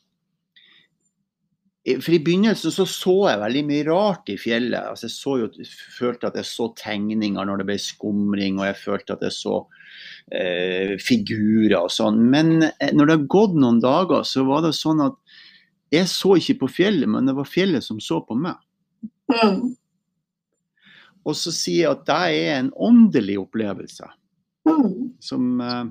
[2.03, 4.91] for I begynnelsen så, så jeg veldig mye rart i fjellet.
[4.91, 5.47] Altså jeg så jo,
[5.95, 9.55] følte at jeg så tegninger når det ble skumring, og jeg følte at jeg så
[10.35, 12.19] eh, figurer og sånn.
[12.29, 15.17] Men eh, når det har gått noen dager, så var det sånn at
[15.95, 18.59] jeg så ikke på fjellet, men det var fjellet som så på meg.
[19.31, 19.71] Mm.
[21.25, 24.11] Og så sier jeg at det er en åndelig opplevelse.
[24.69, 25.15] Mm.
[25.23, 25.85] Som eh,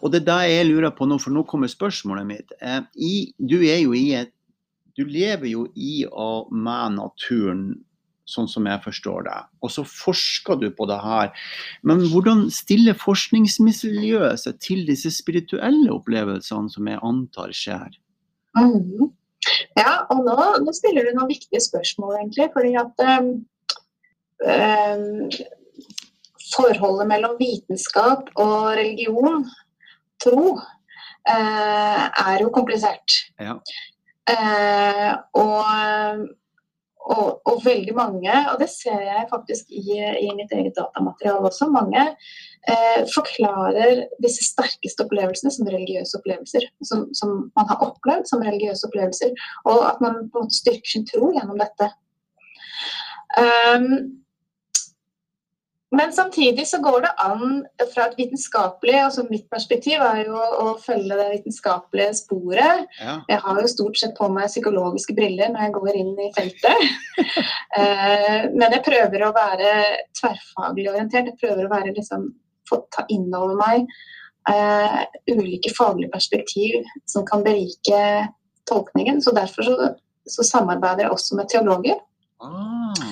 [0.00, 2.54] og det er det jeg lurer på nå, for nå kommer spørsmålet mitt.
[2.60, 4.32] Eh, i, du, et,
[4.96, 7.68] du lever jo i og med naturen,
[8.28, 9.36] sånn som jeg forstår det.
[9.64, 11.30] Og så forsker du på det her.
[11.86, 17.96] Men hvordan stiller forskningsmiljøet seg til disse spirituelle opplevelsene som jeg antar skjer?
[18.58, 19.08] Mm.
[19.78, 22.50] Ja, og nå, nå, stiller du noen viktige spørsmål, egentlig.
[22.52, 23.30] fordi at um,
[24.44, 25.30] um,
[26.54, 29.44] forholdet mellom vitenskap og religion,
[30.22, 30.58] tro,
[31.28, 33.20] eh, er jo komplisert.
[33.40, 33.58] Ja.
[34.28, 36.24] Eh, og,
[37.08, 41.70] og, og, veldig mange, og det ser jeg faktisk i, i mitt eget datamateriale også,
[41.72, 42.02] mange
[42.68, 46.68] eh, forklarer disse sterkeste opplevelsene som religiøse opplevelser.
[46.90, 49.32] Som, som, man har opplevd som religiøse opplevelser,
[49.70, 51.92] og at man på en måte styrker sin tro gjennom dette.
[53.38, 54.18] Um,
[55.90, 57.62] men samtidig så går det an
[57.94, 62.84] fra et vitenskapelig altså Mitt perspektiv er jo å følge det vitenskapelige sporet.
[63.00, 63.14] Ja.
[63.30, 66.84] Jeg har jo stort sett på meg psykologiske briller når jeg går inn i feltet.
[67.78, 69.72] Eh, men jeg prøver å være
[70.16, 71.28] tverrfaglig orientert.
[71.28, 72.24] Jeg prøver å være liksom,
[72.66, 73.84] få ta inn over meg
[74.50, 78.00] uh, ulike faglige perspektiv som kan berike
[78.70, 79.20] tolkningen.
[79.22, 79.90] Så derfor så,
[80.26, 82.00] så samarbeider jeg også med teologer.
[82.42, 83.06] Ah.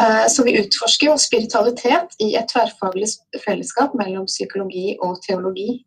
[0.00, 3.08] Eh, så vi utforsker jo spiritualitet i et tverrfaglig
[3.42, 5.84] fellesskap mellom psykologi og teologi.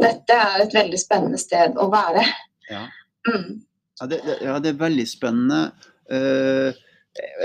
[0.00, 2.22] Dette er et veldig spennende sted å være.
[2.68, 2.82] Ja,
[3.28, 3.60] mm.
[4.00, 5.60] ja, det, ja det, er veldig spennende.
[6.10, 6.70] Uh,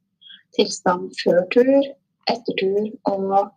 [0.58, 1.92] tilstand før tur,
[2.30, 3.52] etter tur og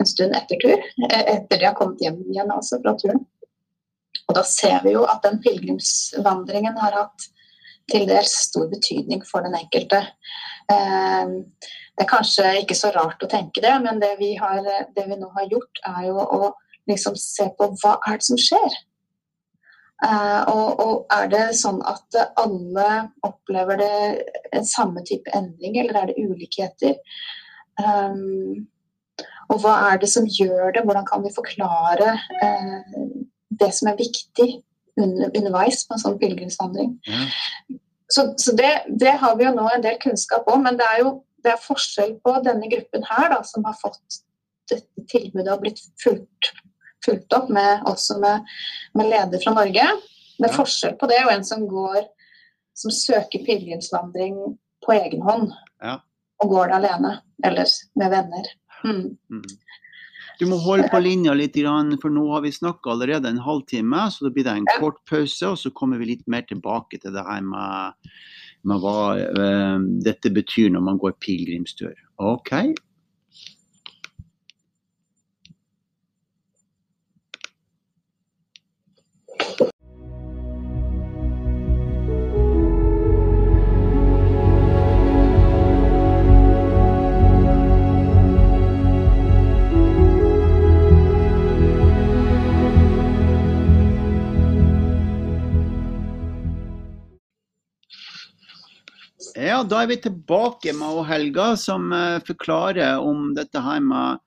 [0.00, 0.86] en stund etter tur.
[1.10, 3.22] Etter de har kommet hjem igjen altså fra turen.
[4.30, 7.28] Og da ser vi jo at den pilegrimsvandringen har hatt
[7.90, 10.04] til dels stor betydning for den enkelte.
[10.70, 11.32] Ehm,
[11.98, 14.62] det er kanskje ikke så rart å tenke det, men det vi, har,
[14.94, 16.52] det vi nå har gjort, er jo å
[16.90, 18.78] liksom se på hva er det som skjer.
[20.00, 22.86] Uh, og, og, er det sånn at alle
[23.26, 26.94] opplever det samme type endring, eller er det ulikheter?
[27.76, 28.64] Um,
[29.50, 30.84] og hva er det som gjør det?
[30.86, 32.12] Hvordan kan vi forklare
[32.44, 32.74] eh,
[33.60, 34.48] det som er viktig
[35.00, 36.94] under, underveis på en sånn pilegrimsvandring.
[37.06, 37.80] Mm.
[38.10, 41.04] Så, så det, det, har vi jo nå en del kunnskap om, men det er
[41.04, 44.20] jo det er forskjell på denne gruppen her, da, som har fått
[44.70, 46.50] dette tilbudet og blitt fulgt,
[47.04, 48.50] fulgt opp med, også med,
[48.98, 49.86] med leder fra Norge.
[50.36, 52.02] Det er forskjell på det og en som går
[52.76, 54.36] som søker pilegrimsvandring
[54.84, 55.48] på egen hånd.
[55.80, 55.98] Ja.
[56.44, 58.52] Og går det alene, eller med venner.
[58.84, 59.16] Mm.
[59.30, 59.44] Mm.
[60.40, 61.58] Du må holde på linja litt,
[62.00, 64.06] for nå har vi snakka allerede en halvtime.
[64.08, 67.12] Så da blir det en kort pause, og så kommer vi litt mer tilbake til
[67.12, 68.12] det her med,
[68.64, 71.92] med hva uh, dette betyr når man går pilegrimstur.
[72.24, 72.54] OK?
[99.50, 104.20] Ja, da er vi tilbake med Helga, som uh, forklarer om dette her med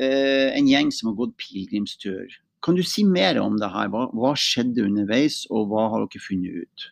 [0.00, 2.32] uh, en gjeng som har gått pilegrimstur.
[2.64, 3.90] Kan du si mer om det her?
[3.92, 6.86] Hva, hva, skjedde underveis, og hva har dere funnet ut?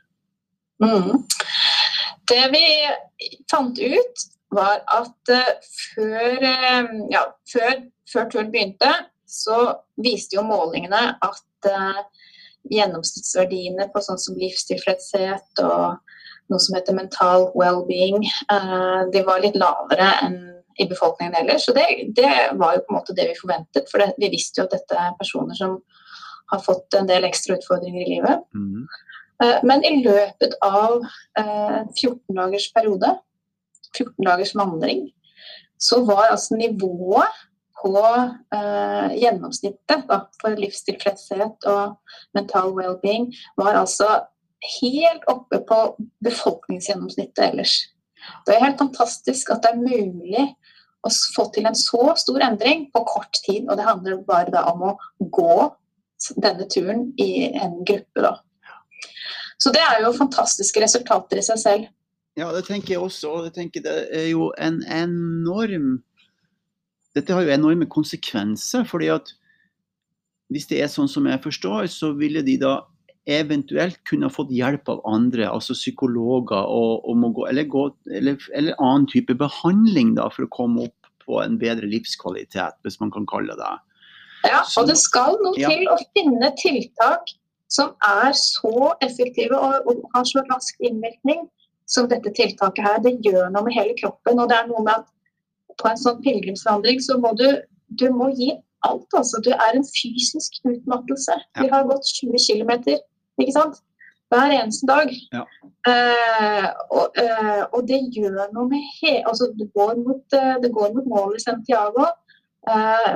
[0.85, 1.25] Mm.
[2.29, 2.65] Det vi
[3.53, 6.45] fant ut, var at uh, før,
[7.15, 7.81] ja, før,
[8.13, 8.93] før, turen begynte,
[9.25, 9.63] så
[10.05, 11.71] viste jo målingene at
[12.69, 15.97] gjennomsnittsverdiene på sånn som livstilfredshet og
[16.55, 18.25] noe som heter mental well-being.
[18.25, 20.41] Eh, de var litt lavere enn
[20.83, 21.69] i befolkningen ellers.
[21.69, 21.87] Så det,
[22.17, 24.75] det, var jo på en måte det vi forventet, for det, vi visste jo at
[24.75, 25.77] dette er personer som
[26.51, 28.43] har fått en del ekstra utfordringer i livet.
[28.55, 28.89] Mm.
[29.67, 31.05] Men i løpet av
[31.39, 33.13] 14 dagers periode,
[33.95, 35.07] 14 dagers vandring,
[35.79, 37.43] så var altså nivået
[37.85, 43.29] på uh, gjennomsnittet da, for livstilfredshet og mental well-being
[43.61, 44.23] var altså
[44.81, 45.81] helt oppe på
[46.25, 47.77] befolkningsgjennomsnittet ellers.
[48.47, 50.47] Det er helt fantastisk at det er mulig
[51.05, 53.69] å få til en så stor endring på kort tid.
[53.69, 55.57] Og det handler bare om å gå
[56.41, 58.39] denne turen i en gruppe, da.
[59.61, 61.85] Så det er jo fantastiske resultater i seg selv.
[62.37, 63.31] Ja, det tenker jeg også.
[63.31, 66.03] Og det er jo en enorm
[67.15, 68.83] Dette har jo enorme konsekvenser.
[68.85, 69.29] fordi at
[70.51, 72.81] hvis det er sånn som jeg forstår, så ville de da
[73.31, 78.77] eventuelt kunne fått hjelp av andre, altså psykologer, og, og gå, eller, gå, eller, eller,
[78.79, 83.25] annen type behandling da, for å komme opp på en bedre livskvalitet, hvis man kan
[83.31, 83.73] kalle det
[84.45, 85.71] Ja, og det skal noe ja.
[85.73, 87.33] til å finne tiltak
[87.73, 91.47] som er så effektive og, og har så rask innvirkning
[91.91, 93.01] som dette tiltaket her.
[93.05, 94.39] Det gjør noe med hele kroppen.
[94.39, 95.11] og det er noe med at
[95.81, 97.49] På en sånn pilegrimsvandring så må du,
[97.99, 98.53] du må gi
[98.87, 99.09] alt.
[99.17, 99.41] altså.
[99.43, 101.35] Du er en fysisk utmattelse.
[101.59, 103.01] Vi har gått 20 km
[103.43, 103.81] ikke sant?
[104.33, 105.11] Hver eneste dag.
[105.37, 105.45] Ja.
[105.89, 106.69] Uh,
[106.99, 110.95] og, uh, og, det gjør noe med he altså det går, mot, uh, det går
[110.97, 112.09] mot målet i Santiago,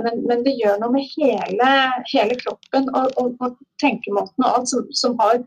[0.04, 1.68] men, men, det gjør noe med hele,
[2.10, 5.38] hele kroppen og, og, og, tenkemåten og alt som, som har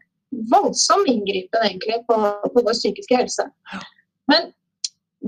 [0.49, 2.17] voldsom inngripen egentlig på,
[2.55, 3.45] på vår psykiske helse.
[4.31, 4.49] Men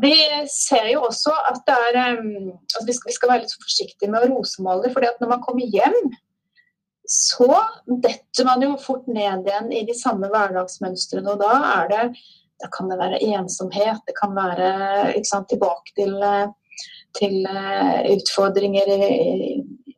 [0.01, 0.15] vi
[0.49, 4.09] ser jo også at det er um, altså vi, skal, vi, skal, være litt forsiktige
[4.09, 4.89] med å rosemåle.
[4.93, 5.99] fordi at når man kommer hjem
[7.09, 7.49] så
[7.85, 11.33] detter man jo fort ned igjen i de samme hverdagsmønstrene.
[11.33, 12.03] Og da, er det,
[12.63, 16.15] da kan det være ensomhet, det kan være sant, tilbake til,
[17.19, 19.09] til uh, utfordringer i,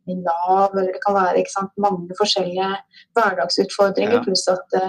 [0.06, 2.72] i Nav, eller det kan være sant, mange forskjellige
[3.18, 4.24] hverdagsutfordringer, ja.
[4.26, 4.80] pluss at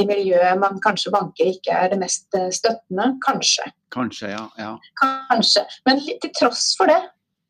[0.00, 3.12] det miljøet man kanskje banker, ikke er det mest uh, støttende.
[3.28, 3.68] Kanskje.
[3.92, 4.48] Kanskje, ja.
[4.60, 4.72] ja.
[5.04, 5.68] Kanskje.
[5.88, 7.02] Men til tross for det,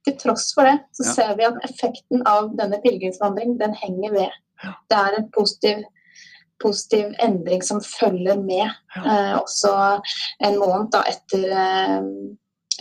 [0.09, 1.15] til tross for det, så ja.
[1.15, 4.43] ser vi at effekten av denne pilegrimsvandringen, den henger ved.
[4.65, 4.75] Ja.
[4.91, 5.85] Det er en positiv,
[6.63, 8.67] positiv, endring som følger med.
[8.97, 9.05] Ja.
[9.05, 9.73] Eh, også
[10.49, 12.09] en måned da, etter, eh,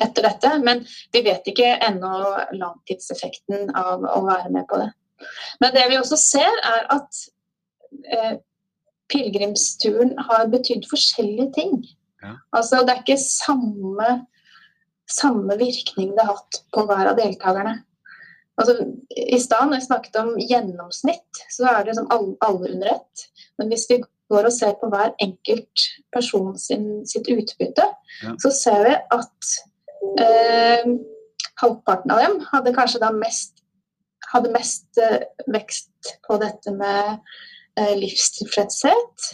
[0.08, 0.54] etter dette.
[0.64, 2.14] Men vi vet ikke ennå
[2.58, 4.92] langtidseffekten av å være med på det.
[5.62, 7.24] Men det vi også ser, er at
[8.14, 8.36] eh,
[9.12, 11.78] pilegrimsturen har betydd forskjellige ting.
[12.24, 12.36] Ja.
[12.56, 14.10] Altså det er ikke samme,
[15.08, 17.78] samme virkning det har hatt på hver av deltakerne.
[18.58, 18.76] Altså,
[19.14, 23.28] I stad når jeg snakket om gjennomsnitt, så er det liksom alle, alle under ett.
[23.60, 24.00] Men hvis vi
[24.32, 25.86] går og ser på hver enkelt
[26.16, 27.86] person sin, sitt utbytte,
[28.24, 28.34] ja.
[28.42, 29.52] så ser vi at
[30.26, 30.90] eh,
[31.62, 33.62] halvparten av dem hadde kanskje da mest,
[34.34, 35.22] hadde mest eh,
[35.54, 37.20] vekst på dette med
[37.78, 39.30] eh, livstilfredshet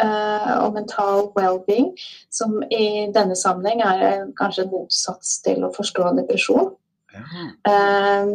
[0.00, 1.90] og mental well-being,
[2.32, 6.70] som i denne sammenheng er kanskje en motsats til å forstå depresjon.
[7.12, 7.22] Ja.
[7.68, 8.30] Eh,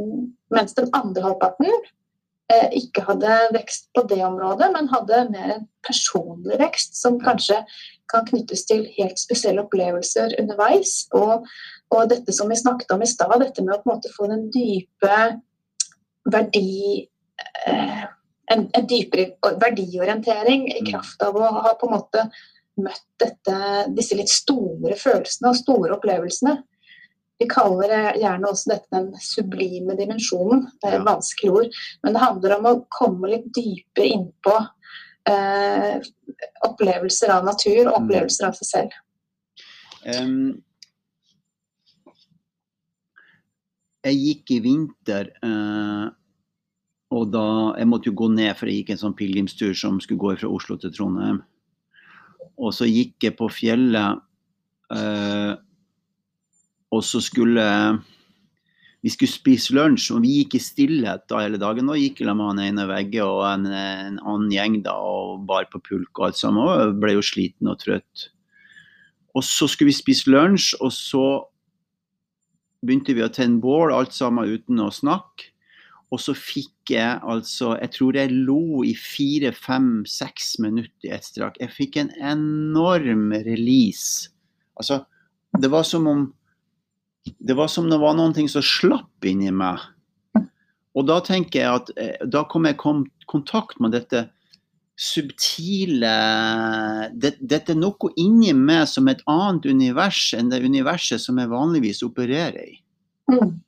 [0.54, 1.70] mens den andre halvparten
[2.54, 7.64] eh, ikke hadde vekst på det området, men hadde mer en personlig vekst, som kanskje
[8.12, 11.08] kan knyttes til helt spesielle opplevelser underveis.
[11.18, 11.48] Og,
[11.94, 14.30] og dette som vi snakket om i stad, dette med å på en måte få
[14.32, 15.20] den dype
[16.28, 17.08] verdi
[17.68, 18.06] eh,
[18.54, 20.92] en, en, dypere verdiorientering i mm.
[20.92, 22.26] kraft av å ha på en måte
[22.78, 23.60] møtt dette,
[23.98, 26.58] disse litt store følelsene og store opplevelsene.
[27.38, 30.64] Vi kaller gjerne også dette den sublime dimensjonen.
[30.82, 31.82] Det er et vanskelig ord.
[32.02, 34.56] Men det handler om å komme litt dypere innpå
[35.30, 36.08] eh,
[36.66, 37.98] opplevelser av natur og mm.
[38.00, 38.98] opplevelser av seg selv.
[40.08, 40.64] Um,
[44.08, 46.08] jeg gikk i vinter, uh,
[47.14, 50.20] og da Jeg måtte jo gå ned, for jeg gikk en sånn pilegrimstur som skulle
[50.20, 51.40] gå fra Oslo til Trondheim.
[52.58, 54.20] Og så gikk jeg på fjellet.
[54.92, 55.56] Uh,
[56.92, 57.64] og så skulle
[59.06, 61.88] vi skulle spise lunsj, og vi gikk i stillhet da hele dagen.
[61.92, 65.80] Og gikk med han ene Vegge og en, en, annen gjeng da, og bar på
[65.86, 66.66] pulk og alt sammen.
[66.66, 68.32] Og ble jo sliten og trøtt.
[69.38, 71.28] Og så skulle vi spise lunsj, og så
[72.84, 75.54] begynte vi å tenne bål, alt sammen uten å snakke.
[76.14, 81.12] Og så fikk jeg altså Jeg tror jeg lo i fire, fem, seks minutter i
[81.18, 81.60] ett strak.
[81.60, 84.32] Jeg fikk en enorm release.
[84.80, 85.02] Altså,
[85.60, 86.26] det var som om
[87.44, 89.82] det var som det var noe som slapp inni meg.
[90.98, 94.24] Og da tenker jeg at eh, da kom jeg i kontakt med dette
[94.98, 96.14] subtile
[97.14, 101.52] det, Dette er noe inni meg som et annet univers enn det universet som jeg
[101.52, 102.80] vanligvis opererer i.
[103.30, 103.60] Mm.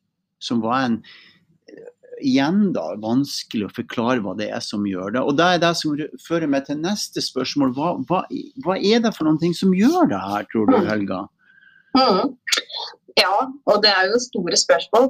[0.42, 1.02] Som var en
[2.20, 5.24] Igjen da, vanskelig å forklare hva det er som gjør det.
[5.24, 7.74] Og det er det som fører meg til neste spørsmål.
[7.78, 8.24] Hva, hva,
[8.66, 10.88] hva er det for noen ting som gjør det her, tror du, mm.
[10.90, 11.26] Helga?
[11.98, 12.36] Mm.
[13.20, 13.36] Ja,
[13.68, 15.10] og det er jo store spørsmål.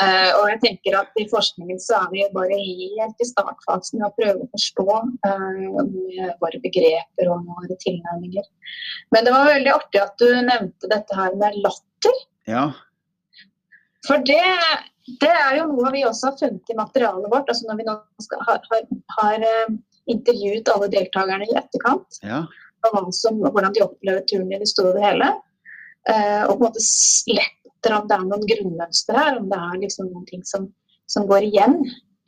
[0.00, 4.08] Uh, og jeg tenker at i forskningen så er vi bare helt i startfasen med
[4.08, 4.86] å prøve å forstå
[5.28, 5.76] uh,
[6.42, 8.48] våre begreper og våre tilnærminger.
[9.14, 12.20] Men det var veldig artig at du nevnte dette her med latter.
[12.50, 12.66] Ja.
[14.06, 14.42] For det,
[15.22, 17.50] det er jo noe vi også har funnet i materialet vårt.
[17.50, 18.86] altså Når vi nå skal, har, har,
[19.18, 19.76] har uh,
[20.10, 22.18] intervjuet alle deltakerne i etterkant.
[22.26, 22.44] Ja.
[22.90, 25.30] Og som, hvordan de opplever turen i det store og hele.
[26.06, 29.80] Eh, og på en måte sletter om det er noen grunnmønster her, om det er
[29.82, 30.68] liksom noen ting som,
[31.10, 31.80] som går igjen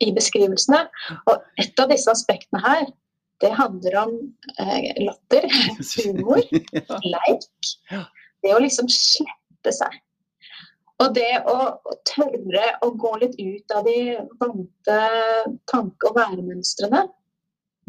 [0.03, 0.81] i beskrivelsene.
[1.31, 2.89] Og et av disse aspektene her,
[3.39, 4.13] det handler om
[4.59, 5.47] eh, latter,
[5.95, 6.43] humor,
[7.07, 7.73] leik.
[8.43, 9.95] Det å liksom slette seg.
[10.99, 14.99] Og det å, å, tørre å gå litt ut av de vante
[15.71, 17.05] tanke- og væremønstrene,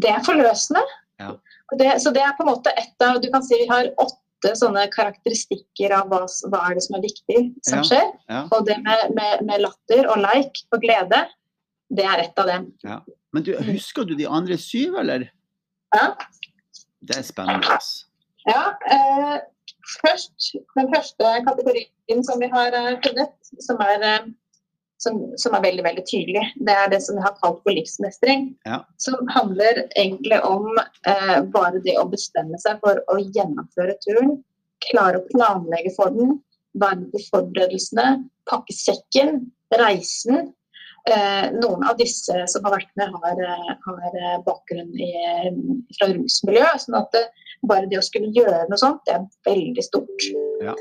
[0.00, 0.82] det er forløsende.
[1.20, 1.34] Ja.
[1.78, 4.54] Det, så det er på en måte et av Du kan si vi har åtte
[4.56, 8.08] sånne karakteristikker av hva, hva, er det som er viktig som skjer.
[8.30, 8.46] Ja.
[8.54, 11.24] Og det med, med, med, latter og leik og glede,
[11.90, 12.70] det er ett av dem.
[12.86, 13.00] Ja.
[13.34, 15.28] Men du, husker du de andre syv, eller?
[15.94, 16.12] Ja.
[17.02, 17.78] Det er spennende.
[18.46, 18.62] Ja.
[18.86, 19.36] Eh,
[20.00, 23.34] først, den første kategorien som vi har eh, funnet,
[23.66, 24.30] som er eh,
[25.00, 26.42] som, som, er veldig veldig tydelig.
[26.66, 28.50] Det er det som vi har kalt for livsmestring.
[28.68, 28.82] Ja.
[29.00, 34.36] Som handler egentlig om eh, bare det å bestemme seg for å gjennomføre turen.
[34.90, 36.38] Klare å planlegge for den,
[36.80, 38.06] være med på forberedelsene,
[38.48, 39.46] pakke sekken,
[39.80, 40.50] reisen.
[41.08, 45.12] Eh, noen av disse som har vært med, har, eh, har bakgrunn i,
[45.96, 46.66] fra rusmiljø.
[46.84, 47.24] sånn at det,
[47.66, 50.26] bare det å skulle gjøre noe sånt, det er veldig stort.
[50.64, 50.74] Ja.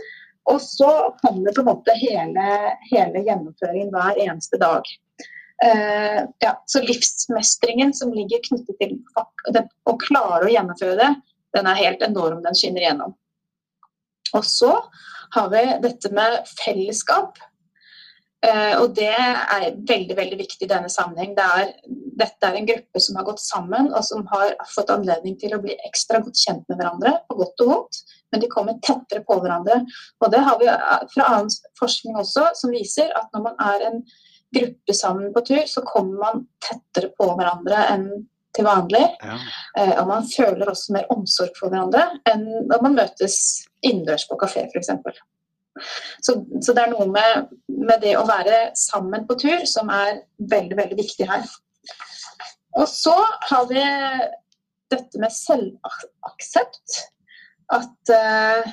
[0.49, 0.89] Og så
[1.21, 2.47] kommer på en måte hele,
[2.89, 4.87] hele gjennomføringen hver eneste dag.
[5.59, 8.93] Uh, ja, så livsmestringen som ligger knyttet til
[9.51, 11.09] den, å klare å gjennomføre det,
[11.57, 12.39] den er helt enorm.
[12.45, 13.15] Den skinner igjennom.
[14.37, 14.71] Og så
[15.35, 17.37] har vi dette med fellesskap.
[18.39, 21.33] Uh, og det er veldig veldig viktig i denne sammenheng.
[21.35, 21.73] Det er,
[22.21, 25.61] dette er en gruppe som har gått sammen, og som har fått anledning til å
[25.63, 28.01] bli ekstra godt kjent med hverandre, på godt og vondt.
[28.31, 29.81] men de kommer tettere på hverandre.
[30.21, 30.67] Og det har vi
[31.15, 34.03] fra annen forskning også, som viser at når man er en
[34.55, 38.05] gruppe sammen på tur, så kommer man tettere på hverandre enn
[38.55, 39.03] til vanlig.
[39.21, 39.39] Ja.
[39.79, 43.35] Eh, og man føler også mer omsorg for hverandre enn når man møtes
[43.85, 44.93] innendørs på kafé f.eks.
[46.21, 50.23] Så, så det er noe med, med, det å være sammen på tur som er
[50.51, 51.47] veldig, veldig viktig her.
[52.79, 53.15] Og så
[53.49, 53.83] har vi
[54.93, 57.01] dette med selvaksept.
[57.69, 58.69] At uh,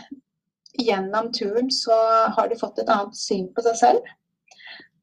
[0.81, 1.97] gjennom turen så
[2.37, 4.15] har de fått et annet syn på seg selv.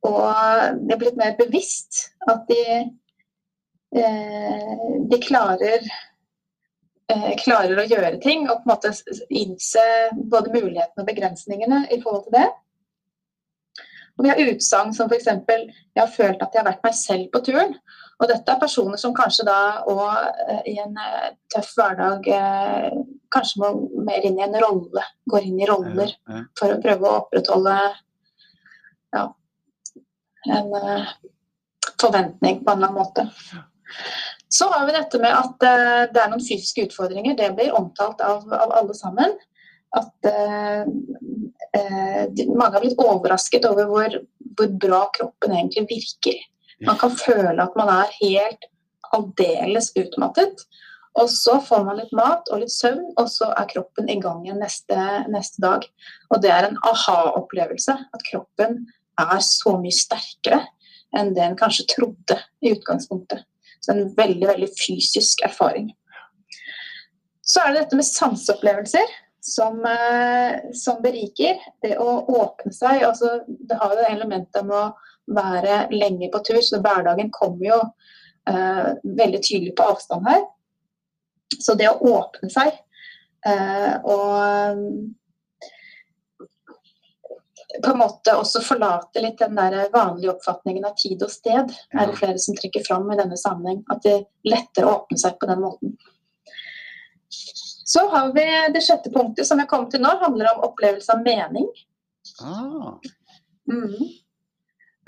[0.03, 2.63] Og de er blitt mer bevisst at de,
[3.97, 5.85] uh, de klarer
[7.43, 8.91] klarer å gjøre ting og på en måte
[9.29, 9.83] innse
[10.31, 12.49] både mulighetene og begrensningene i forhold til det.
[14.13, 17.29] Og vi har utsagn som f.eks.: Jeg har følt at jeg har vært meg selv
[17.33, 17.73] på turen.
[18.21, 19.57] Og dette er personer som kanskje da
[19.89, 20.03] òg
[20.47, 22.29] eh, i en eh, tøff hverdag
[23.33, 23.71] kanskje må
[24.05, 25.03] mer inn i en rolle.
[25.29, 26.13] Går inn i roller
[26.59, 27.75] for å prøve å opprettholde
[29.17, 29.25] ja,
[30.53, 30.71] en
[31.99, 33.27] forventning på en eller annen måte.
[34.53, 37.37] Så har vi dette med at uh, det er noen fysiske utfordringer.
[37.37, 39.33] Det blir omtalt av, av alle sammen.
[39.97, 42.23] At uh, uh,
[42.53, 44.19] mange har blitt overrasket over hvor,
[44.57, 46.37] hvor, bra kroppen egentlig virker.
[46.83, 48.69] Man kan føle at man er helt
[49.13, 50.65] aldeles utmattet.
[51.21, 54.41] Og så får man litt mat og litt søvn, og så er kroppen i gang
[54.45, 54.97] igjen neste,
[55.29, 55.85] neste dag.
[56.33, 57.93] Og det er en aha-opplevelse.
[57.93, 58.79] At kroppen
[59.21, 60.63] er så mye sterkere
[61.13, 63.45] enn det en kanskje trodde i utgangspunktet.
[63.83, 65.91] Så en veldig, veldig fysisk erfaring.
[67.43, 69.09] Så er det dette med sanseopplevelser
[69.43, 71.59] som, eh, som, beriker.
[71.81, 73.03] Det å åpne seg.
[73.03, 74.93] Altså, det har jo det elementet med å
[75.35, 77.79] være lenge på tur, så hverdagen kommer jo
[78.49, 80.45] eh, veldig tydelig på avstand her.
[81.59, 82.71] Så det å åpne seg
[83.47, 84.79] eh, og
[87.81, 92.09] på en måte også forlate litt den der vanlige oppfatningen av tid og sted, er
[92.09, 93.81] det flere som trekker fram i denne sammenheng.
[93.93, 95.95] At det lettere åpner seg på den måten.
[97.93, 101.25] Så har vi det sjette punktet som jeg kom til nå, handler om opplevelse av
[101.25, 101.67] mening.
[102.41, 102.93] Ah.
[103.69, 103.97] Mm.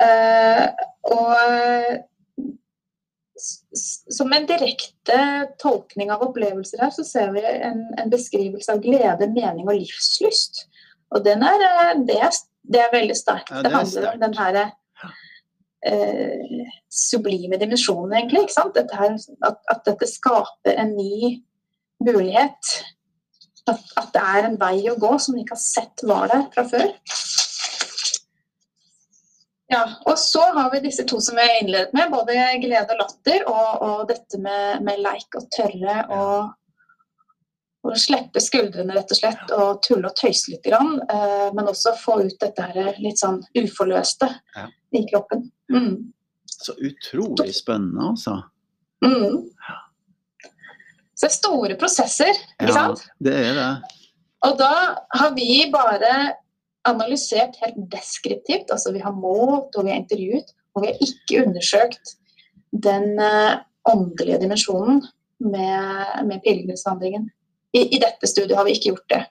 [0.01, 0.67] Uh,
[1.15, 2.03] og
[4.09, 5.17] som en direkte
[5.61, 10.65] tolkning av opplevelser her, så ser vi en, en beskrivelse av glede, mening og livslyst.
[11.15, 12.37] Og den er, eh, det, er,
[12.71, 13.51] det er veldig sterkt.
[13.51, 14.59] Ja, det, det, handler om den her
[15.85, 18.45] eh, sublime dimensjonen, egentlig.
[18.45, 18.75] ikke sant?
[18.77, 21.37] Dette her, at, at, dette skaper en ny
[22.05, 22.75] mulighet.
[23.65, 26.45] At, at, det er en vei å gå som vi ikke har sett var der
[26.53, 26.91] fra før.
[29.73, 33.47] Ja, og så har vi disse to som jeg innledet med, både glede og latter,
[33.49, 36.53] og, og dette med, med leik og tørre og
[37.93, 40.63] å slippe skuldrene rett og slett og tulle og tøyse litt.
[40.65, 44.67] Grann, eh, men også få ut dette her litt sånn uforløste ja.
[44.95, 45.49] i kroppen.
[45.73, 46.13] Mm.
[46.49, 48.39] Så utrolig spennende, altså.
[49.05, 49.43] Mm.
[51.15, 53.05] Så det er store prosesser, ikke ja, sant?
[53.23, 53.69] Det er det.
[54.45, 54.73] Og da
[55.15, 56.11] har vi bare
[56.85, 58.69] analysert helt deskriptivt.
[58.73, 62.15] Altså vi har målt og vi har intervjuet, og vi har ikke undersøkt
[62.85, 65.01] den uh, åndelige dimensjonen
[65.39, 67.29] med, med.
[67.75, 69.21] I, I, dette studiet har vi ikke gjort det.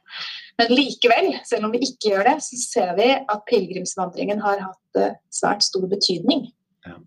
[0.61, 5.01] Men likevel, selv om vi ikke gjør det, så ser vi at pilegrimsvandringen har hatt
[5.01, 6.47] uh, svært stor betydning.
[6.87, 6.99] Ja.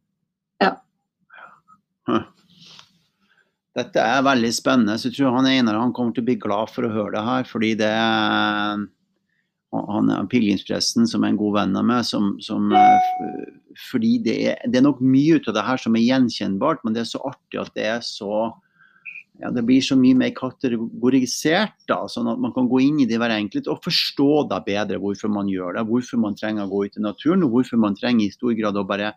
[0.66, 0.74] ja.
[3.78, 4.98] Dette er veldig spennende.
[4.98, 7.26] så jeg tror han Einar han kommer til å bli glad for å høre det
[7.28, 7.44] her.
[7.48, 7.94] fordi det
[9.76, 12.06] han er pilegrimspresten som er en god venn av meg.
[12.08, 13.50] Som, som, eh,
[13.90, 16.96] fordi det er, det er nok mye ut av det her som er gjenkjennbart, men
[16.96, 18.48] det er så artig at det er så
[19.38, 23.08] ja, det blir så mye mer kategorisert, da, sånn at man kan gå inn i
[23.10, 25.84] det hver enkelt og forstå da bedre hvorfor man gjør det.
[25.90, 28.80] Hvorfor man trenger å gå ut i naturen, og hvorfor man trenger i stor grad
[28.80, 29.12] å bare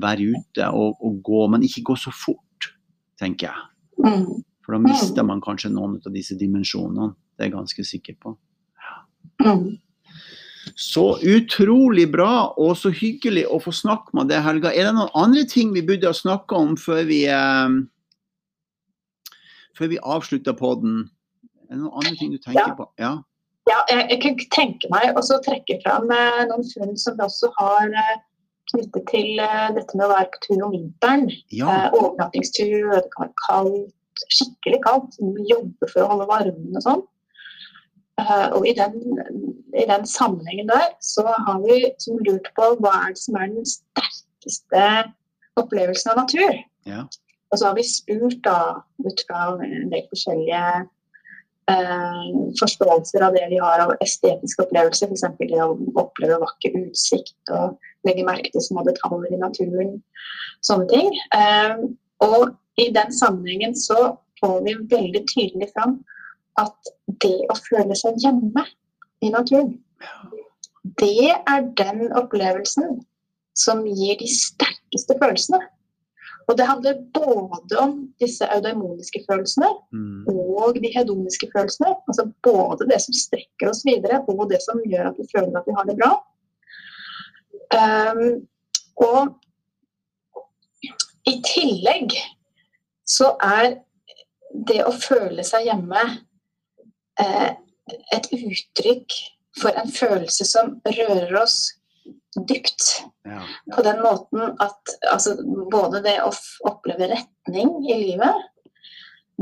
[0.00, 2.68] være ute og, og gå, men ikke gå så fort,
[3.20, 3.70] tenker jeg.
[4.04, 4.42] Mm.
[4.64, 7.14] For da mister man kanskje noen av disse dimensjonene.
[7.34, 8.34] Det er jeg ganske sikker på.
[8.84, 9.00] Ja.
[9.54, 9.80] Mm.
[10.80, 14.72] Så utrolig bra, og så hyggelig å få snakke med deg, Helga.
[14.72, 17.76] Er det noen andre ting vi burde ha snakka om før vi eh,
[19.78, 21.06] før vi avslutter podden,
[21.68, 22.76] er det noen andre ting du tenker ja.
[22.78, 22.86] på?
[23.00, 23.14] Ja,
[23.70, 27.50] ja jeg, jeg, kan tenke meg å trekke fram eh, noen funn som vi også
[27.58, 28.14] har eh,
[28.72, 31.26] knyttet til eh, dette med å være på tur om vinteren.
[31.54, 31.70] Ja.
[31.70, 35.18] Eh, overnattingstur, det kan være kaldt, skikkelig kaldt.
[35.50, 37.04] Jobbe for å holde varmen og sånn.
[38.14, 38.92] Uh, og i den,
[39.74, 41.80] i den, sammenhengen der så har vi
[42.22, 44.84] lurt på hva er det som er den sterkeste
[45.58, 46.60] opplevelsen av natur.
[46.86, 47.00] Ja.
[47.52, 48.58] Og så har vi spurt da,
[49.04, 50.62] ut fra en del forskjellige
[51.70, 52.30] eh,
[52.60, 55.26] forståelser av det vi har av estetiske opplevelser, f.eks.
[55.38, 57.78] det å oppleve vakker utsikt og
[58.08, 59.94] legge merke til små detaljer i naturen,
[60.66, 61.12] sånne ting.
[61.36, 61.86] Eh,
[62.24, 66.00] og i den sammenhengen så får vi veldig tydelig fram
[66.60, 68.64] at det å føle seg hjemme
[69.24, 69.76] i naturen,
[71.00, 72.98] det er den opplevelsen
[73.56, 75.62] som gir de sterkeste følelsene.
[76.48, 80.26] Og det handler både om disse eudaimoniske følelsene mm.
[80.28, 81.94] og de hedoniske følelsene.
[82.10, 85.68] Altså både det som strekker oss videre, og det som gjør at vi føler at
[85.68, 86.12] vi har det bra.
[87.74, 88.26] Um,
[89.00, 89.34] og
[91.26, 92.12] i tillegg
[93.08, 93.78] så er
[94.68, 96.02] det å føle seg hjemme
[97.20, 97.50] eh,
[98.14, 99.16] et uttrykk
[99.58, 101.58] for en følelse som rører oss
[102.34, 103.04] dypt.
[103.24, 103.42] Ja.
[103.74, 105.36] På den måten at altså,
[105.72, 106.32] både det å
[106.68, 108.42] oppleve retning i livet,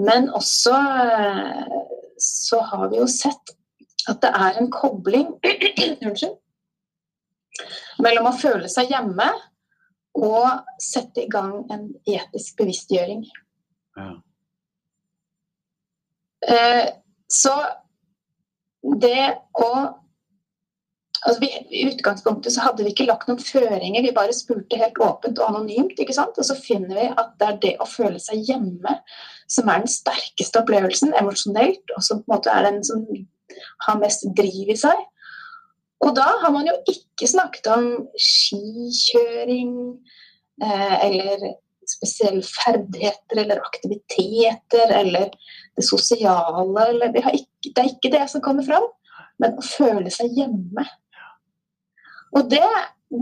[0.01, 0.77] men også
[2.23, 3.55] så har vi jo sett
[4.11, 5.29] at det er en kobling
[6.07, 6.37] Unnskyld.
[8.03, 9.29] mellom å føle seg hjemme
[10.19, 13.23] og sette i gang en etisk bevisstgjøring.
[13.97, 14.09] Ja.
[16.43, 16.89] Eh,
[17.33, 17.55] så
[19.01, 19.71] det å
[21.23, 24.99] altså vi, I utgangspunktet så hadde vi ikke lagt noen føringer, vi bare spurte helt
[25.03, 25.99] åpent og anonymt.
[25.99, 26.39] ikke sant?
[26.39, 28.97] Og så finner vi at det er det å føle seg hjemme
[29.53, 33.05] som er den sterkeste opplevelsen emosjonelt, og som på en måte er den som
[33.87, 35.09] har mest driv i seg.
[36.03, 37.85] Og da har man jo ikke snakket om
[38.19, 39.75] skikjøring
[40.65, 41.45] eh, eller
[41.89, 45.31] spesielle ferdigheter eller aktiviteter eller
[45.77, 48.87] det sosiale eller ikke, det, er ikke det som kommer fram,
[49.43, 50.87] men å føle seg hjemme.
[52.33, 52.65] Og det,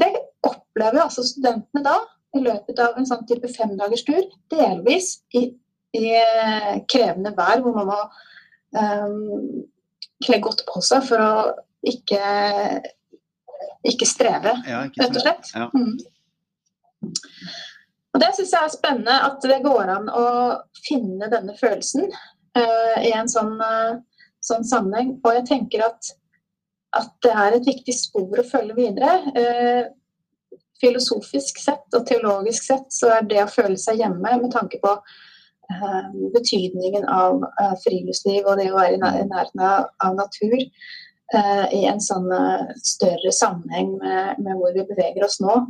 [0.01, 0.11] det
[0.47, 1.97] opplever altså studentene da
[2.37, 5.49] i løpet av en sånn type femdagerstur, delvis i,
[5.99, 7.99] i, eh, krevende vær hvor man må
[8.79, 9.65] um,
[10.23, 11.33] kle godt på seg for å
[11.91, 12.21] ikke,
[13.89, 15.51] ikke streve, ja, ikke rett og slett.
[15.57, 15.67] Ja.
[15.75, 15.99] Mm.
[18.11, 20.27] Og Det syns jeg er spennende, at det går an å
[20.83, 24.01] finne denne følelsen uh, i en sånn, uh,
[24.45, 25.15] sånn, sammenheng.
[25.23, 26.11] Og jeg tenker at,
[26.99, 29.11] at, det er et viktig spor å følge videre.
[29.37, 34.81] Uh, filosofisk sett og teologisk sett så er det å føle seg hjemme med tanke
[34.83, 34.95] på
[36.35, 37.45] betydningen av
[37.85, 42.27] friluftsliv og det å være i nærheten av natur i en sånn
[42.83, 45.61] større sammenheng med, hvor vi beveger oss nå.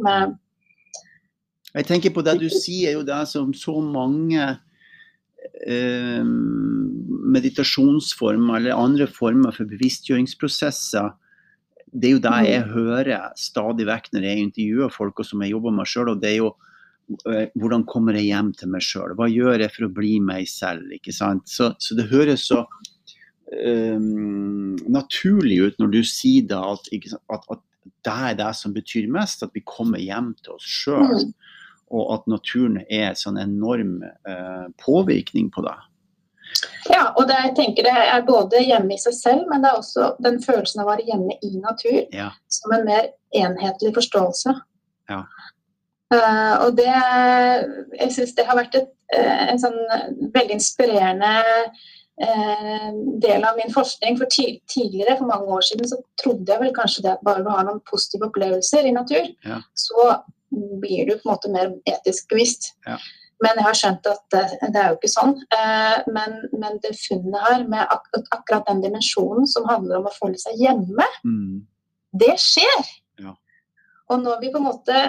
[1.74, 4.46] Jeg tenker på det du sier, jo det som så mange
[7.34, 11.12] meditasjonsformer eller andre former for bevisstgjøringsprosesser.
[11.91, 12.72] Det er jo det jeg mm.
[12.74, 16.12] hører stadig vekk når jeg intervjuer folk og som jeg jobber med sjøl.
[16.14, 16.53] Og det er jo
[17.59, 19.16] hvordan kommer jeg hjem til meg sjøl?
[19.18, 20.93] Hva gjør jeg for å bli meg selv?
[20.95, 21.49] ikke sant?
[21.51, 22.62] Så, så det høres så
[23.51, 26.86] um, naturlig ut når du sier det, at,
[27.34, 27.66] at, at,
[28.05, 31.24] det er det som betyr mest, at vi kommer hjem til oss sjøl.
[31.24, 31.32] Mm.
[31.91, 35.86] Og at naturen er sånn enorm eh, påvirkning på deg.
[36.91, 39.78] Ja, og det, jeg tenker det er både hjemme i seg selv, men det er
[39.78, 42.01] også den følelsen av å være hjemme i natur.
[42.16, 42.30] Ja.
[42.51, 44.57] Som en mer enhetlig forståelse.
[45.11, 45.22] Ja.
[46.11, 49.78] Uh, og det Jeg syns det har vært et, uh, en sånn
[50.34, 52.88] veldig inspirerende uh,
[53.22, 54.18] del av min forskning.
[54.18, 57.53] For tidligere, for mange år siden, så trodde jeg vel kanskje det at bare du
[57.53, 59.62] har noen positive opplevelser i natur, ja.
[59.78, 60.11] så
[60.51, 62.72] blir du på en måte mer etisk bevisst.
[62.86, 62.98] Ja.
[63.40, 64.42] Men jeg har skjønt at det,
[64.74, 65.34] det er jo ikke sånn.
[65.57, 70.16] Eh, men, men, det funnet her med ak akkurat den dimensjonen som handler om å
[70.18, 71.62] føle seg hjemme, mm.
[72.20, 72.90] det skjer.
[73.22, 73.32] Ja.
[74.12, 75.07] Og når vi på en måte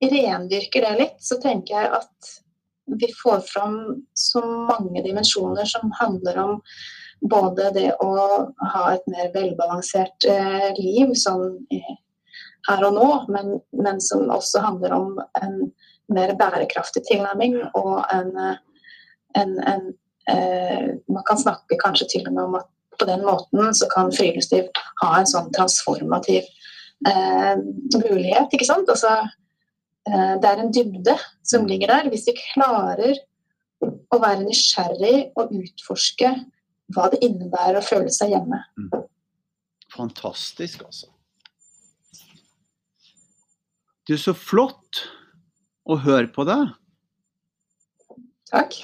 [0.00, 2.30] rendyrker det litt, så tenker jeg at
[3.00, 3.76] vi får fram
[4.18, 6.56] så mange dimensjoner som handler om
[7.30, 8.12] både det å
[8.72, 11.60] ha et mer velbalansert eh, liv sånn
[12.70, 15.56] her og nå, men, men, som også handler om en
[16.10, 18.30] mer bærekraftig tilnærming og en,
[19.38, 19.84] en, en
[20.30, 24.10] eh, Man kan snakke kanskje til og med om at på den måten så kan
[24.12, 24.66] friluftsliv
[25.02, 26.42] ha en sånn transformativ
[27.08, 27.54] eh,
[27.94, 28.50] mulighet.
[28.52, 28.90] ikke sant?
[28.92, 29.14] Altså
[30.08, 31.16] Eh, det er en dybde
[31.46, 32.08] som ligger der.
[32.12, 33.20] Hvis vi klarer
[33.80, 36.32] å være nysgjerrig og utforske
[36.94, 38.62] hva det innebærer å føle seg hjemme.
[38.80, 39.06] Mm.
[39.94, 41.10] Fantastisk, altså.
[44.08, 45.04] Du, så flott
[45.84, 46.70] å høre på deg.
[48.50, 48.80] Takk.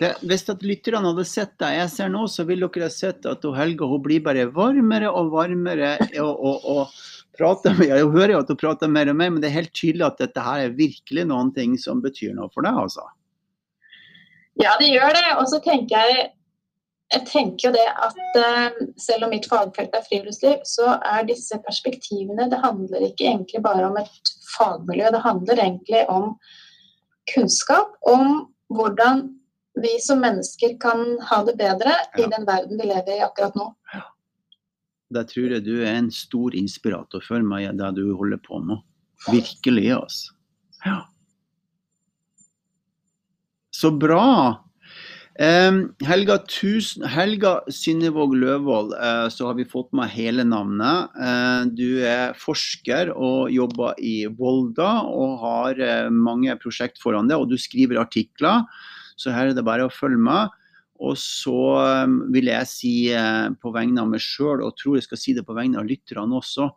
[0.00, 3.26] Det, hvis at lytterne hadde sett deg jeg ser nå, så ville dere ha sett
[3.28, 5.94] at Helga hun blir bare varmere og varmere.
[6.22, 7.00] og, og, og
[7.40, 9.74] prater med, Jeg hører jo at du prater mer og mer, men det er helt
[9.76, 13.06] tydelig at dette her er virkelig noen ting som betyr noe for deg, altså.
[14.60, 15.26] Ja, det gjør det.
[15.38, 16.28] Og så tenker jeg
[17.10, 21.58] jeg tenker jo det at uh, selv om mitt fagfelt er friluftsliv, så er disse
[21.64, 26.36] perspektivene Det handler ikke egentlig bare om et fagmiljø, det handler egentlig om
[27.34, 29.26] kunnskap om hvordan
[29.80, 32.22] vi som mennesker kan ha det bedre ja.
[32.22, 33.70] i den verden vi lever i akkurat nå.
[35.10, 38.60] Da tror jeg du er en stor inspirator for meg i det du holder på
[38.62, 38.82] med.
[39.26, 40.34] Virkelig, altså.
[40.86, 41.00] Ja.
[43.74, 44.69] Så bra.
[45.40, 51.14] Helga, tusen, Helga Synnevåg Løvold, uh, så har vi fått med hele navnet.
[51.16, 57.40] Uh, du er forsker og jobber i Volda og har uh, mange prosjekt foran deg.
[57.40, 58.66] Og du skriver artikler,
[59.16, 60.52] så her er det bare å følge med.
[61.00, 61.56] Og så
[62.28, 62.92] vil jeg si
[63.62, 66.36] på vegne av meg sjøl, og tror jeg skal si det på vegne av lytterne
[66.36, 66.68] også,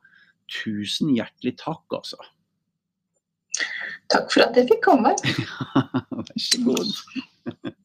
[0.63, 2.23] tusen hjertelig takk, altså.
[4.07, 5.11] Takk for at jeg fikk komme.
[6.15, 7.73] Vær så god.